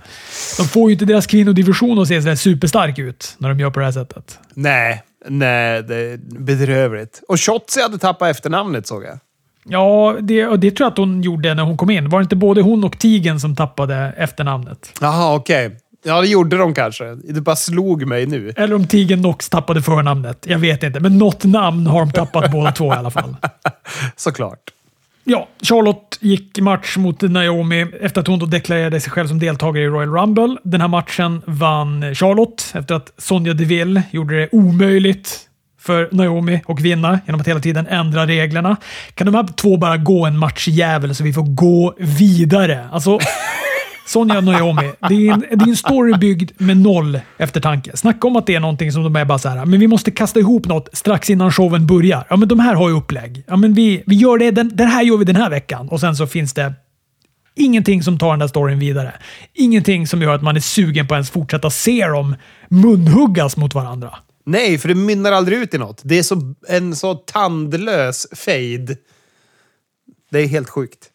[0.58, 3.78] De får ju inte deras kvinnodivision att se sådär superstark ut när de gör på
[3.78, 4.38] det här sättet.
[4.54, 7.22] Nej, nej, det är bedrövligt.
[7.28, 9.18] Och Shotzi hade tappat efternamnet såg jag.
[9.68, 12.08] Ja, det, och det tror jag att hon gjorde när hon kom in.
[12.08, 14.92] Var det inte både hon och Tigen som tappade efternamnet?
[15.00, 15.66] Jaha, okej.
[15.66, 15.78] Okay.
[16.06, 17.14] Ja, det gjorde de kanske.
[17.14, 18.52] Det bara slog mig nu.
[18.56, 20.46] Eller om Tigen Nox tappade förnamnet.
[20.48, 23.36] Jag vet inte, men något namn har de tappat båda två i alla fall.
[24.16, 24.70] Såklart.
[25.24, 29.84] Ja, Charlotte gick match mot Naomi efter att hon då deklarerade sig själv som deltagare
[29.84, 30.56] i Royal Rumble.
[30.62, 35.40] Den här matchen vann Charlotte efter att Sonja Deville gjorde det omöjligt
[35.80, 38.76] för Naomi att vinna genom att hela tiden ändra reglerna.
[39.14, 42.88] Kan de här två bara gå en matchjävel så vi får gå vidare?
[42.92, 43.18] Alltså,
[44.06, 44.92] Sonja Naomi.
[45.08, 47.96] Det är, en, det är en story byggd med noll eftertanke.
[47.96, 49.88] Snacka om att det är någonting som de är bara så här, ah, men vi
[49.88, 52.26] måste kasta ihop något strax innan showen börjar.
[52.30, 53.44] Ja, men de här har ju upplägg.
[53.46, 55.88] Ja, men vi, vi gör det, den, det här gör vi den här veckan.
[55.88, 56.72] Och sen så finns det
[57.54, 59.12] ingenting som tar den där storyn vidare.
[59.54, 62.36] Ingenting som gör att man är sugen på att ens fortsätta se dem
[62.68, 64.18] munhuggas mot varandra.
[64.44, 66.00] Nej, för det mynnar aldrig ut i något.
[66.04, 68.96] Det är så, en så tandlös fade.
[70.30, 71.10] Det är helt sjukt.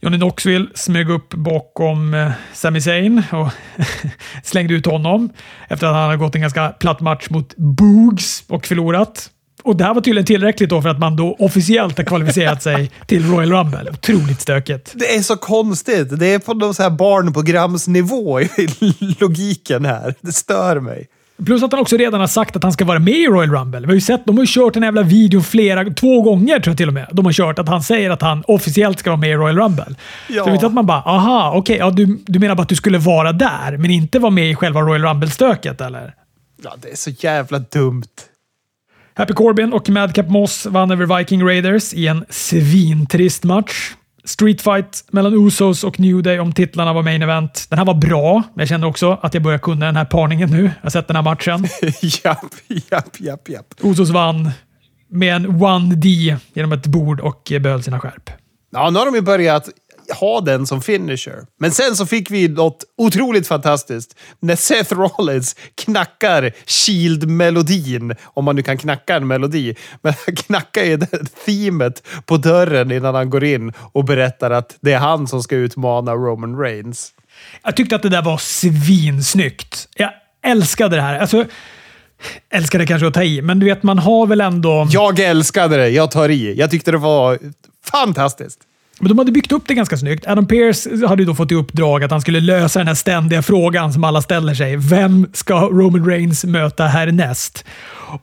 [0.00, 3.48] Johnny Knoxville smög upp bakom eh, Sami Zayn och
[4.44, 5.30] slängde ut honom
[5.68, 9.30] efter att han hade gått en ganska platt match mot Boogs och förlorat.
[9.62, 12.90] Och det här var tydligen tillräckligt då för att man då officiellt har kvalificerat sig
[13.06, 13.90] till Royal Rumble.
[13.90, 14.92] Otroligt stökigt.
[14.94, 16.18] Det är så konstigt.
[16.18, 18.48] Det är på någon så här barnprogramsnivå i
[19.20, 20.14] logiken här.
[20.20, 21.06] Det stör mig.
[21.44, 23.80] Plus att han också redan har sagt att han ska vara med i Royal Rumble.
[23.80, 26.70] Vi har ju sett, de har ju kört den jävla videon flera, två gånger tror
[26.70, 27.08] jag till och med.
[27.12, 29.94] De har kört att han säger att han officiellt ska vara med i Royal Rumble.
[30.28, 30.44] Ja.
[30.44, 32.76] Så inte att man bara, aha, okej, okay, ja, du, du menar bara att du
[32.76, 36.14] skulle vara där, men inte vara med i själva Royal Rumble-stöket eller?
[36.62, 38.02] Ja, det är så jävla dumt.
[39.14, 43.94] Happy Corbin och Madcap Moss vann över Viking Raiders i en svintrist match.
[44.26, 47.66] Street Fight mellan Usos och New Day om titlarna var main event.
[47.70, 50.50] Den här var bra, men jag kände också att jag börjar kunna den här parningen
[50.50, 50.62] nu.
[50.62, 51.66] Jag har sett den här matchen.
[52.24, 52.54] japp,
[52.90, 53.74] japp, japp, japp.
[53.82, 54.50] Usos vann
[55.10, 58.30] med en 1D genom ett bord och behöll sina skärp.
[58.72, 59.68] Ja, nu har de ju börjat
[60.10, 61.46] ha den som finisher.
[61.58, 64.16] Men sen så fick vi något otroligt fantastiskt.
[64.40, 69.74] När Seth Rollins knackar Shield-melodin, om man nu kan knacka en melodi.
[70.02, 74.76] Men han knackar ju det themet på dörren innan han går in och berättar att
[74.80, 77.12] det är han som ska utmana Roman Reigns.
[77.62, 79.88] Jag tyckte att det där var svinsnyggt.
[79.96, 80.10] Jag
[80.42, 81.18] älskade det här.
[81.18, 81.44] Alltså,
[82.50, 84.86] älskade kanske att ta i, men du vet, man har väl ändå...
[84.90, 85.88] Jag älskade det.
[85.88, 86.54] Jag tar i.
[86.54, 87.38] Jag tyckte det var
[87.84, 88.60] fantastiskt.
[89.00, 90.26] Men de hade byggt upp det ganska snyggt.
[90.26, 93.92] Adam Pearce hade då fått i uppdrag att han skulle lösa den här ständiga frågan
[93.92, 94.76] som alla ställer sig.
[94.76, 97.64] Vem ska Roman Reigns möta härnäst?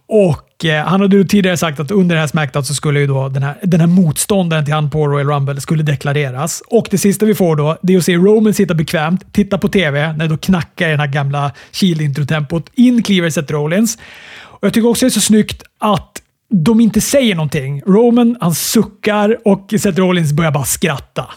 [0.07, 3.29] Och eh, han hade tidigare sagt att under det här Smackdown så skulle ju då
[3.29, 6.63] den här, den här motståndaren till han på Royal Rumble skulle deklareras.
[6.67, 9.67] Och det sista vi får då, det är att se Roman sitta bekvämt, titta på
[9.67, 12.69] TV, när då knackar i den här gamla Shield-introtempot.
[12.73, 13.97] In kliver Seth Rollins.
[14.41, 16.22] Och jag tycker också det är så snyggt att
[16.53, 17.81] de inte säger någonting.
[17.81, 21.29] Roman han suckar och Seth Rollins börjar bara skratta.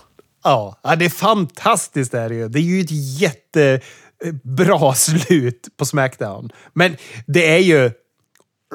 [0.45, 2.13] Ja, det är fantastiskt.
[2.13, 2.49] Det, är ju.
[2.49, 6.51] det är ju ett jättebra slut på Smackdown.
[6.73, 6.97] Men
[7.27, 7.91] det är ju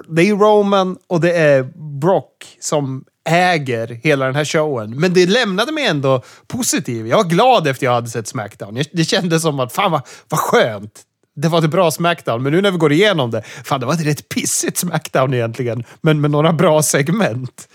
[0.07, 1.63] det är Roman och det är
[1.99, 4.99] Brock som äger hela den här showen.
[4.99, 7.07] Men det lämnade mig ändå positiv.
[7.07, 8.83] Jag var glad efter jag hade sett Smackdown.
[8.93, 11.01] Det kändes som att fan vad, vad skönt
[11.35, 13.93] det var ett bra Smackdown, men nu när vi går igenom det, fan det var
[13.93, 17.67] ett rätt pissigt Smackdown egentligen, men med några bra segment.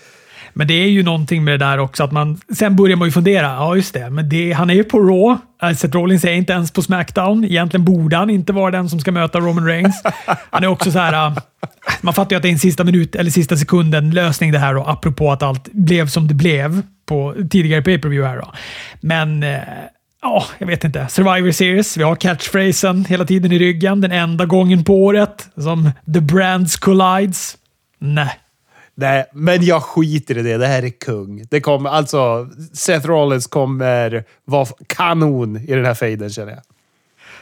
[0.57, 2.41] Men det är ju någonting med det där också, att man...
[2.55, 3.45] Sen börjar man ju fundera.
[3.45, 4.09] Ja, just det.
[4.09, 5.37] Men det, han är ju på Raw.
[5.63, 7.45] Äh, Seth Rollins är inte ens på Smackdown.
[7.45, 10.03] Egentligen borde han inte vara den som ska möta Roman Reigns.
[10.49, 11.27] Han är också så här...
[11.27, 11.37] Äh,
[12.01, 14.73] man fattar ju att det är en sista minut eller sista sekunden lösning det här
[14.73, 18.37] då, apropå att allt blev som det blev på tidigare pay per view här.
[18.37, 18.53] Då.
[19.01, 19.59] Men äh,
[20.21, 21.07] Ja, Ja, jag vet inte.
[21.09, 21.97] Survivor Series.
[21.97, 24.01] Vi har catchphrasen hela tiden i ryggen.
[24.01, 27.57] Den enda gången på året som the brands collides.
[27.99, 28.39] Nej.
[28.95, 30.57] Nej, men jag skiter i det.
[30.57, 31.43] Det här är kung.
[31.49, 36.61] Det kommer, alltså, Seth Rollins kommer vara kanon i den här fejden känner jag.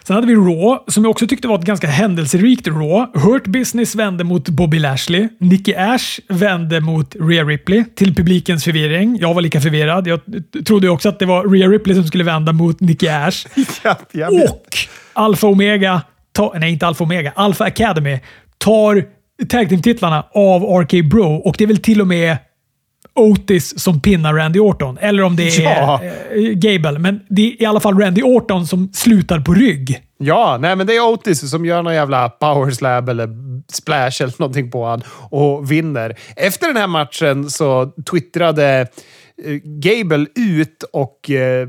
[0.08, 3.20] Sen hade vi Raw, som jag också tyckte var ett ganska händelserikt Raw.
[3.20, 5.28] Hurt Business vände mot Bobby Lashley.
[5.40, 9.18] Nicky Ash vände mot Rhea Ripley, till publikens förvirring.
[9.22, 10.08] Jag var lika förvirrad.
[10.08, 10.20] Jag
[10.68, 13.46] trodde också att det var Rhea Ripley som skulle vända mot Nicky Ash.
[14.12, 14.78] ja, Och
[15.14, 16.02] Alpha Omega,
[16.32, 18.20] ta, nej inte Alpha Omega, Alpha Academy
[18.58, 19.04] tar
[19.50, 22.38] tag team-titlarna av RK Bro och det är väl till och med
[23.16, 24.98] Otis som pinnar Randy Orton.
[24.98, 26.02] Eller om det är Ja.
[26.04, 27.00] eh, Gable.
[27.00, 30.02] Men det är i alla fall Randy Orton som slutar på rygg.
[30.18, 33.30] Ja, nej men det är Otis som gör någon jävla power slab eller
[33.74, 36.16] splash eller någonting på han och vinner.
[36.36, 38.88] Efter den här matchen så twittrade
[39.46, 41.68] eh, Gable ut och eh,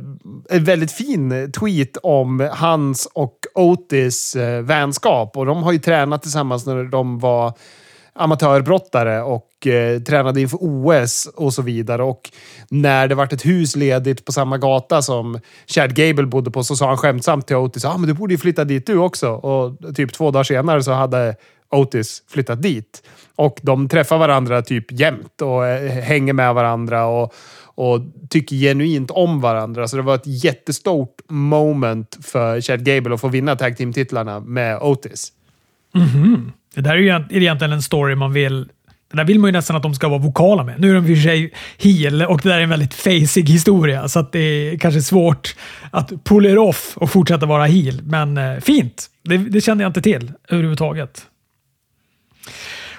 [0.51, 5.37] en väldigt fin tweet om hans och Otis eh, vänskap.
[5.37, 7.53] Och de har ju tränat tillsammans när de var
[8.17, 12.03] amatörbrottare och eh, tränade inför OS och så vidare.
[12.03, 12.31] Och
[12.69, 16.77] när det vart ett hus ledigt på samma gata som Chad Gable bodde på så
[16.77, 19.31] sa han skämtsamt till Otis ah, men du borde ju flytta dit du också.
[19.31, 21.37] Och typ två dagar senare så hade
[21.71, 23.03] Otis flyttat dit.
[23.37, 27.35] Och de träffar varandra typ jämt och eh, hänger med varandra och,
[27.75, 28.01] och
[28.31, 29.89] tycker genuint om varandra.
[29.89, 34.79] Så det var ett jättestort moment för Chad Gable att få vinna tag team-titlarna med
[34.83, 35.33] Otis.
[35.97, 36.53] Mhm.
[36.75, 38.69] Det där är ju är egentligen en story man vill...
[39.11, 40.81] Det där vill man ju nästan att de ska vara vokala med.
[40.81, 43.49] Nu är de i och för sig heel och det där är en väldigt facig
[43.49, 45.57] historia, så att det är kanske svårt
[45.91, 48.03] att pull it off och fortsätta vara heel.
[48.03, 49.07] Men eh, fint!
[49.25, 51.27] Det, det kände jag inte till överhuvudtaget.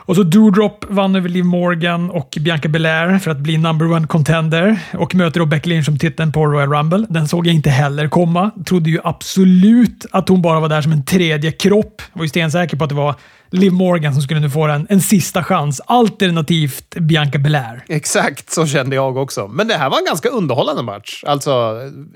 [0.07, 4.07] Och så Doudrop vann över Liv Morgan och Bianca Belair för att bli number one
[4.07, 7.05] contender och möter då Becky Lynch som titeln på Royal Rumble.
[7.09, 8.51] Den såg jag inte heller komma.
[8.67, 12.01] Trodde ju absolut att hon bara var där som en tredje kropp.
[12.13, 13.15] Jag var ju stensäker på att det var
[13.51, 17.83] Liv Morgan som skulle nu få en, en sista chans, alternativt Bianca Belair.
[17.87, 19.47] Exakt så kände jag också.
[19.47, 21.23] Men det här var en ganska underhållande match.
[21.27, 21.51] Alltså,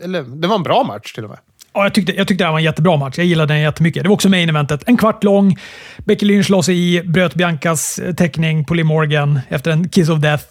[0.04, 1.40] eller det var en bra match till och med.
[1.74, 3.18] Ja, jag, tyckte, jag tyckte det här var en jättebra match.
[3.18, 4.04] Jag gillade den jättemycket.
[4.04, 4.84] Det var också main eventet.
[4.88, 5.58] En kvart lång.
[5.98, 10.10] Becky Lynch la sig i, bröt Biancas täckning teckning på Lee Morgan efter en kiss
[10.10, 10.46] of death.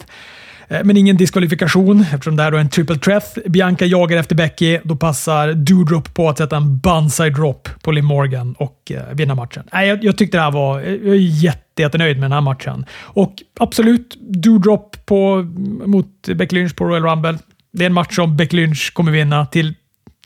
[0.68, 3.24] Eh, men ingen diskvalifikation eftersom det här är en triple treff.
[3.46, 4.78] Bianca jagar efter Becky.
[4.84, 9.34] Då passar Doodrop på att sätta en banzai drop på Lee Morgan och eh, vinna
[9.34, 9.64] matchen.
[9.72, 10.80] Nej, jag, jag tyckte det här var...
[10.80, 12.84] Eh, jag är jätte, jättenöjd med den här matchen.
[13.02, 15.42] Och absolut, Doodrop på,
[15.86, 17.38] mot Becky Lynch på Royal Rumble.
[17.72, 19.74] Det är en match som Becky Lynch kommer vinna till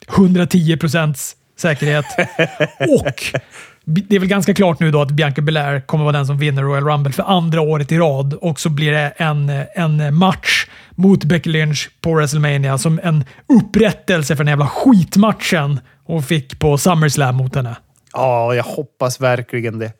[0.08, 2.04] 110 procents säkerhet.
[3.00, 3.40] Och
[3.84, 6.62] det är väl ganska klart nu då att Bianca Belair kommer vara den som vinner
[6.62, 8.34] Royal Rumble för andra året i rad.
[8.34, 14.36] Och så blir det en, en match mot Becky Lynch på WrestleMania som en upprättelse
[14.36, 17.76] för den jävla skitmatchen hon fick på SummerSlam mot henne.
[18.12, 19.92] Ja, jag hoppas verkligen det.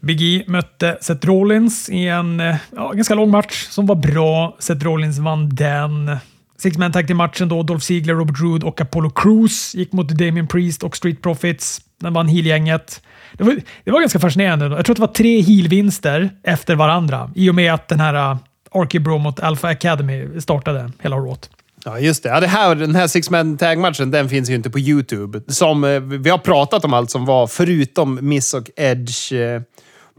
[0.00, 4.56] Big E mötte Seth Rollins i en eh, ja, ganska lång match som var bra.
[4.58, 6.16] Seth Rollins vann den.
[6.60, 7.62] Six man tag till matchen då.
[7.62, 11.80] Dolph Ziggler, Robert Roode och Apollo Crews gick mot Damien Priest och Street Profits.
[12.00, 13.02] Den vann heel-gänget.
[13.32, 14.66] Det var, det var ganska fascinerande.
[14.66, 18.38] Jag tror att det var tre heel-vinster efter varandra i och med att den här
[18.74, 21.50] uh, Bro mot Alpha Academy startade hela året.
[21.84, 22.28] Ja, just det.
[22.28, 25.40] Ja, det här, den här Six Man Tag-matchen, den finns ju inte på YouTube.
[25.46, 29.62] Som, eh, vi har pratat om allt som var förutom Miss och Edge eh,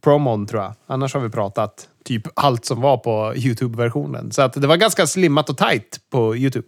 [0.03, 0.73] promon, tror jag.
[0.87, 4.31] Annars har vi pratat typ allt som var på YouTube-versionen.
[4.31, 6.67] Så att det var ganska slimmat och tight på YouTube.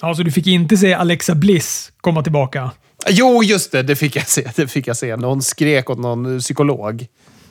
[0.00, 2.70] Ja, så du fick inte se Alexa Bliss komma tillbaka?
[3.08, 3.82] Jo, just det.
[3.82, 4.50] Det fick jag se.
[4.56, 5.16] Det fick jag se.
[5.16, 7.06] Någon skrek åt någon psykolog.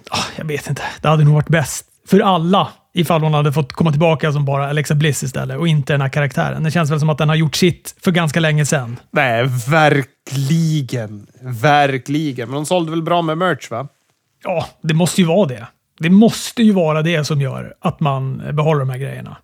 [0.10, 0.84] Ah, jag vet inte.
[1.02, 4.70] Det hade nog varit bäst för alla ifall hon hade fått komma tillbaka som bara
[4.70, 6.64] Alexa Bliss istället och inte den här karaktären.
[6.64, 9.00] Det känns väl som att den har gjort sitt för ganska länge sedan.
[9.12, 11.28] Nej, verkligen.
[11.42, 12.50] Verkligen.
[12.50, 13.88] Men de sålde väl bra med merch, va?
[14.44, 15.68] Ja, det måste ju vara det.
[16.02, 19.38] Det måste ju vara det som gör att man behåller de här grejerna.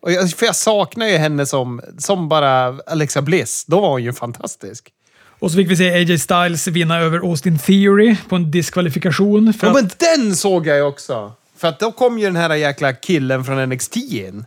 [0.00, 3.64] Och jag, för jag saknar ju henne som, som bara Alexa Bliss.
[3.66, 4.92] Då var hon ju fantastisk.
[5.38, 9.52] Och så fick vi se AJ Styles vinna över Austin Theory på en diskvalifikation.
[9.52, 11.32] För Ja, att, men den såg jag ju också.
[11.56, 14.44] För att då kom ju den här jäkla killen från NXT in.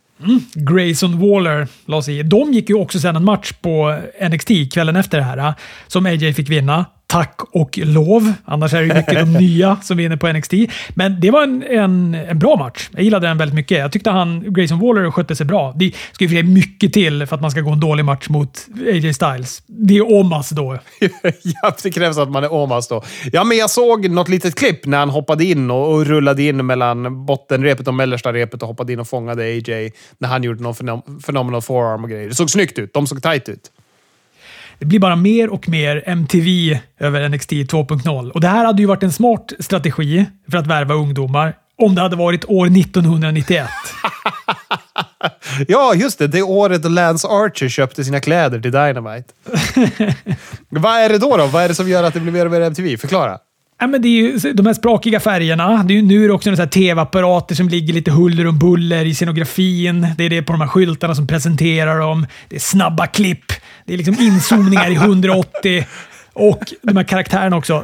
[0.53, 2.24] Grayson Waller la sig i.
[2.24, 3.99] De gick ju också sen en match på
[4.30, 5.53] NXT kvällen efter det här,
[5.88, 6.86] som AJ fick vinna.
[7.07, 8.33] Tack och lov.
[8.45, 10.53] Annars är det mycket de nya som vinner på NXT.
[10.95, 12.89] Men det var en, en, en bra match.
[12.93, 13.77] Jag gillade den väldigt mycket.
[13.77, 15.73] Jag tyckte han, Grayson Waller skötte sig bra.
[15.75, 18.67] Det ska ju för mycket till för att man ska gå en dålig match mot
[18.87, 19.63] AJ Styles.
[19.67, 20.79] Det är Omas då.
[21.61, 23.03] ja, det krävs att man är Omas då.
[23.31, 26.65] Ja, men jag såg något litet klipp när han hoppade in och, och rullade in
[26.65, 30.75] mellan bottenrepet och mellersta repet och hoppade in och fångade AJ när han gjorde någon
[30.75, 32.29] fenom phenomenal forearm och grejer.
[32.29, 32.93] Det såg snyggt ut.
[32.93, 33.71] De såg tight ut.
[34.80, 38.32] Det blir bara mer och mer MTV över NXT 2.0.
[38.32, 42.01] Och det här hade ju varit en smart strategi för att värva ungdomar om det
[42.01, 43.67] hade varit år 1991.
[45.67, 46.28] Ja, just det.
[46.28, 49.34] Det är året då Lance Archer köpte sina kläder till Dynamite.
[50.69, 51.47] Vad är det då, då?
[51.47, 52.97] Vad är det som gör att det blir mer och mer MTV?
[52.97, 53.38] Förklara.
[53.80, 55.84] Ja, men det är ju de här sprakiga färgerna.
[55.84, 59.05] Det är ju, nu är det också några tv-apparater som ligger lite huller om buller
[59.05, 60.07] i scenografin.
[60.17, 62.28] Det är det på de här skyltarna som presenterar dem.
[62.49, 63.45] Det är snabba klipp.
[63.86, 65.86] Det är liksom inzoomningar i 180.
[66.34, 67.84] Och de här karaktärerna också.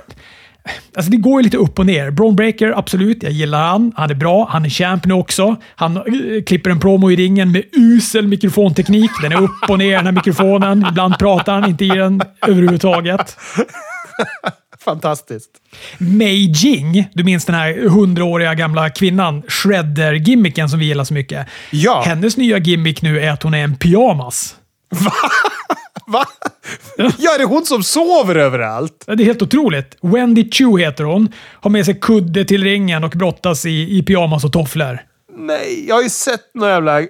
[0.95, 2.11] Alltså det går ju lite upp och ner.
[2.11, 3.23] Braun Breaker, absolut.
[3.23, 3.91] Jag gillar han.
[3.95, 4.47] Han är bra.
[4.51, 5.55] Han är champ nu också.
[5.75, 6.03] Han äh,
[6.45, 9.11] klipper en promo i ringen med usel mikrofonteknik.
[9.21, 10.85] Den är upp och ner den här mikrofonen.
[10.89, 13.37] Ibland pratar han inte i den överhuvudtaget.
[14.83, 15.49] Fantastiskt.
[15.97, 21.47] Mei Jing, du minns den här hundraåriga gamla kvinnan, Shredder-gimmicken som vi gillar så mycket.
[21.71, 22.03] Ja.
[22.05, 24.55] Hennes nya gimmick nu är att hon är en pyjamas.
[26.07, 26.25] Va?
[26.97, 29.03] Ja, är det hon som sover överallt?
[29.05, 29.97] Det är helt otroligt.
[30.01, 31.31] Wendy Chu heter hon.
[31.37, 34.99] Har med sig kudde till ringen och brottas i, i pyjamas och tofflor.
[35.37, 37.01] Nej, jag har ju sett några jävla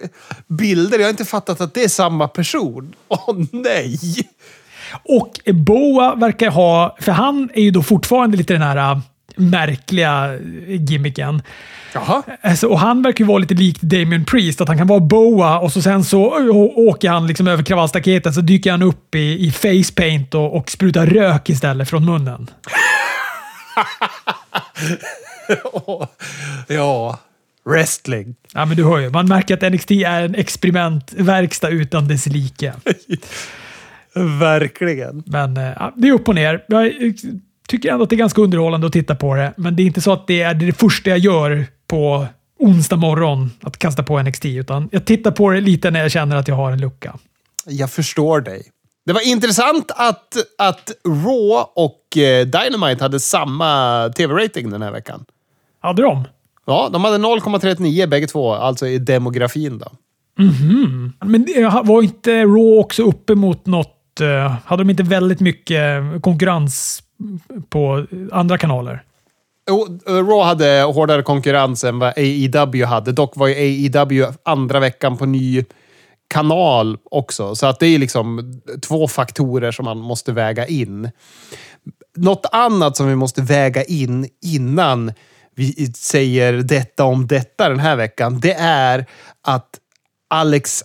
[0.48, 1.00] bilder.
[1.00, 2.96] Jag har inte fattat att det är samma person.
[3.08, 4.00] Åh nej!
[5.04, 9.00] Och Boa verkar ha, för han är ju då fortfarande lite den här äh,
[9.36, 10.38] märkliga
[10.68, 11.41] gimmicken.
[11.94, 12.24] Jaha.
[12.41, 15.60] Alltså, och han verkar ju vara lite likt Damien Priest, att han kan vara Boa
[15.60, 16.22] och så sen så
[16.76, 21.06] åker han liksom över kravallstaketet så dyker han upp i, i facepaint och, och sprutar
[21.06, 22.50] rök istället från munnen.
[26.68, 27.20] ja,
[27.66, 28.36] wrestling.
[28.54, 29.10] Ja, men du hör ju.
[29.10, 32.74] Man märker att NXT är en experimentverkstad utan dess like.
[34.39, 35.24] Verkligen.
[35.26, 36.66] Men ja, det är upp och ner.
[36.68, 36.93] Jag
[37.68, 40.01] tycker ändå att det är ganska underhållande att titta på det, men det är inte
[40.01, 42.28] så att det är det första jag gör på
[42.59, 46.36] onsdag morgon att kasta på NXT, utan jag tittar på det lite när jag känner
[46.36, 47.18] att jag har en lucka.
[47.66, 48.64] Jag förstår dig.
[49.05, 55.26] Det var intressant att, att Raw och eh, Dynamite hade samma tv-rating den här veckan.
[55.80, 56.24] Hade de?
[56.66, 59.88] Ja, de hade 0,39 bägge två, alltså i demografin då.
[60.39, 61.11] Mm -hmm.
[61.26, 61.45] Men
[61.88, 63.93] var inte Raw också uppe mot något...
[64.22, 67.03] Eh, hade de inte väldigt mycket konkurrens
[67.70, 69.03] på andra kanaler?
[69.70, 73.11] Eh, Raw hade hårdare konkurrens än vad AEW hade.
[73.11, 75.64] Dock var ju AEW andra veckan på ny
[76.28, 77.55] kanal också.
[77.55, 81.09] Så att det är liksom två faktorer som man måste väga in.
[82.18, 85.14] Något annat som vi måste väga in innan
[85.55, 89.05] vi säger detta om detta den här veckan, det är
[89.41, 89.80] att
[90.30, 90.84] Alex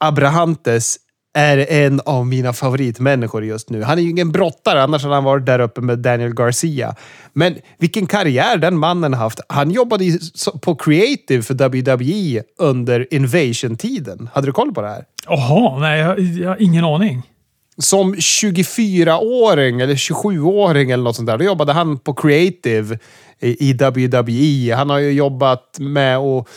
[0.00, 0.96] Abrahantes
[1.34, 3.82] är en av mina favoritmänniskor just nu.
[3.82, 6.94] Han är ju ingen brottare, annars hade han varit där uppe med Daniel Garcia.
[7.32, 9.40] Men vilken karriär den mannen haft.
[9.48, 10.18] Han jobbade
[10.62, 14.28] på creative för WWE under Invasion-tiden.
[14.34, 15.04] Hade du koll på det här?
[15.26, 17.22] Jaha, nej, jag, jag har ingen aning.
[17.78, 22.98] Som 24-åring eller 27-åring eller något sånt där, då jobbade han på creative
[23.40, 24.74] i WWE.
[24.74, 26.48] Han har ju jobbat med att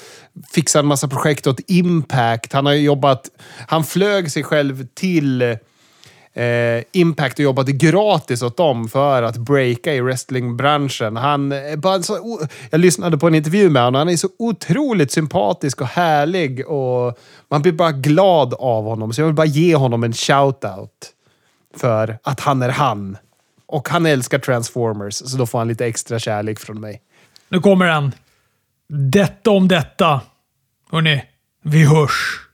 [0.51, 2.53] fixa en massa projekt åt Impact.
[2.53, 3.29] Han har jobbat...
[3.67, 9.93] Han flög sig själv till eh, Impact och jobbade gratis åt dem för att breaka
[9.93, 11.15] i wrestlingbranschen.
[11.17, 13.99] Han eh, bara så, jag lyssnade på en intervju med honom.
[13.99, 17.19] Han är så otroligt sympatisk och härlig och
[17.49, 19.13] man blir bara glad av honom.
[19.13, 20.89] Så jag vill bara ge honom en shout-out
[21.77, 23.17] för att han är han.
[23.67, 27.01] Och han älskar Transformers, så då får han lite extra kärlek från mig.
[27.49, 28.11] Nu kommer den.
[28.88, 30.21] Detta om detta.
[30.91, 31.23] Hörni,
[31.63, 32.44] vi hörs.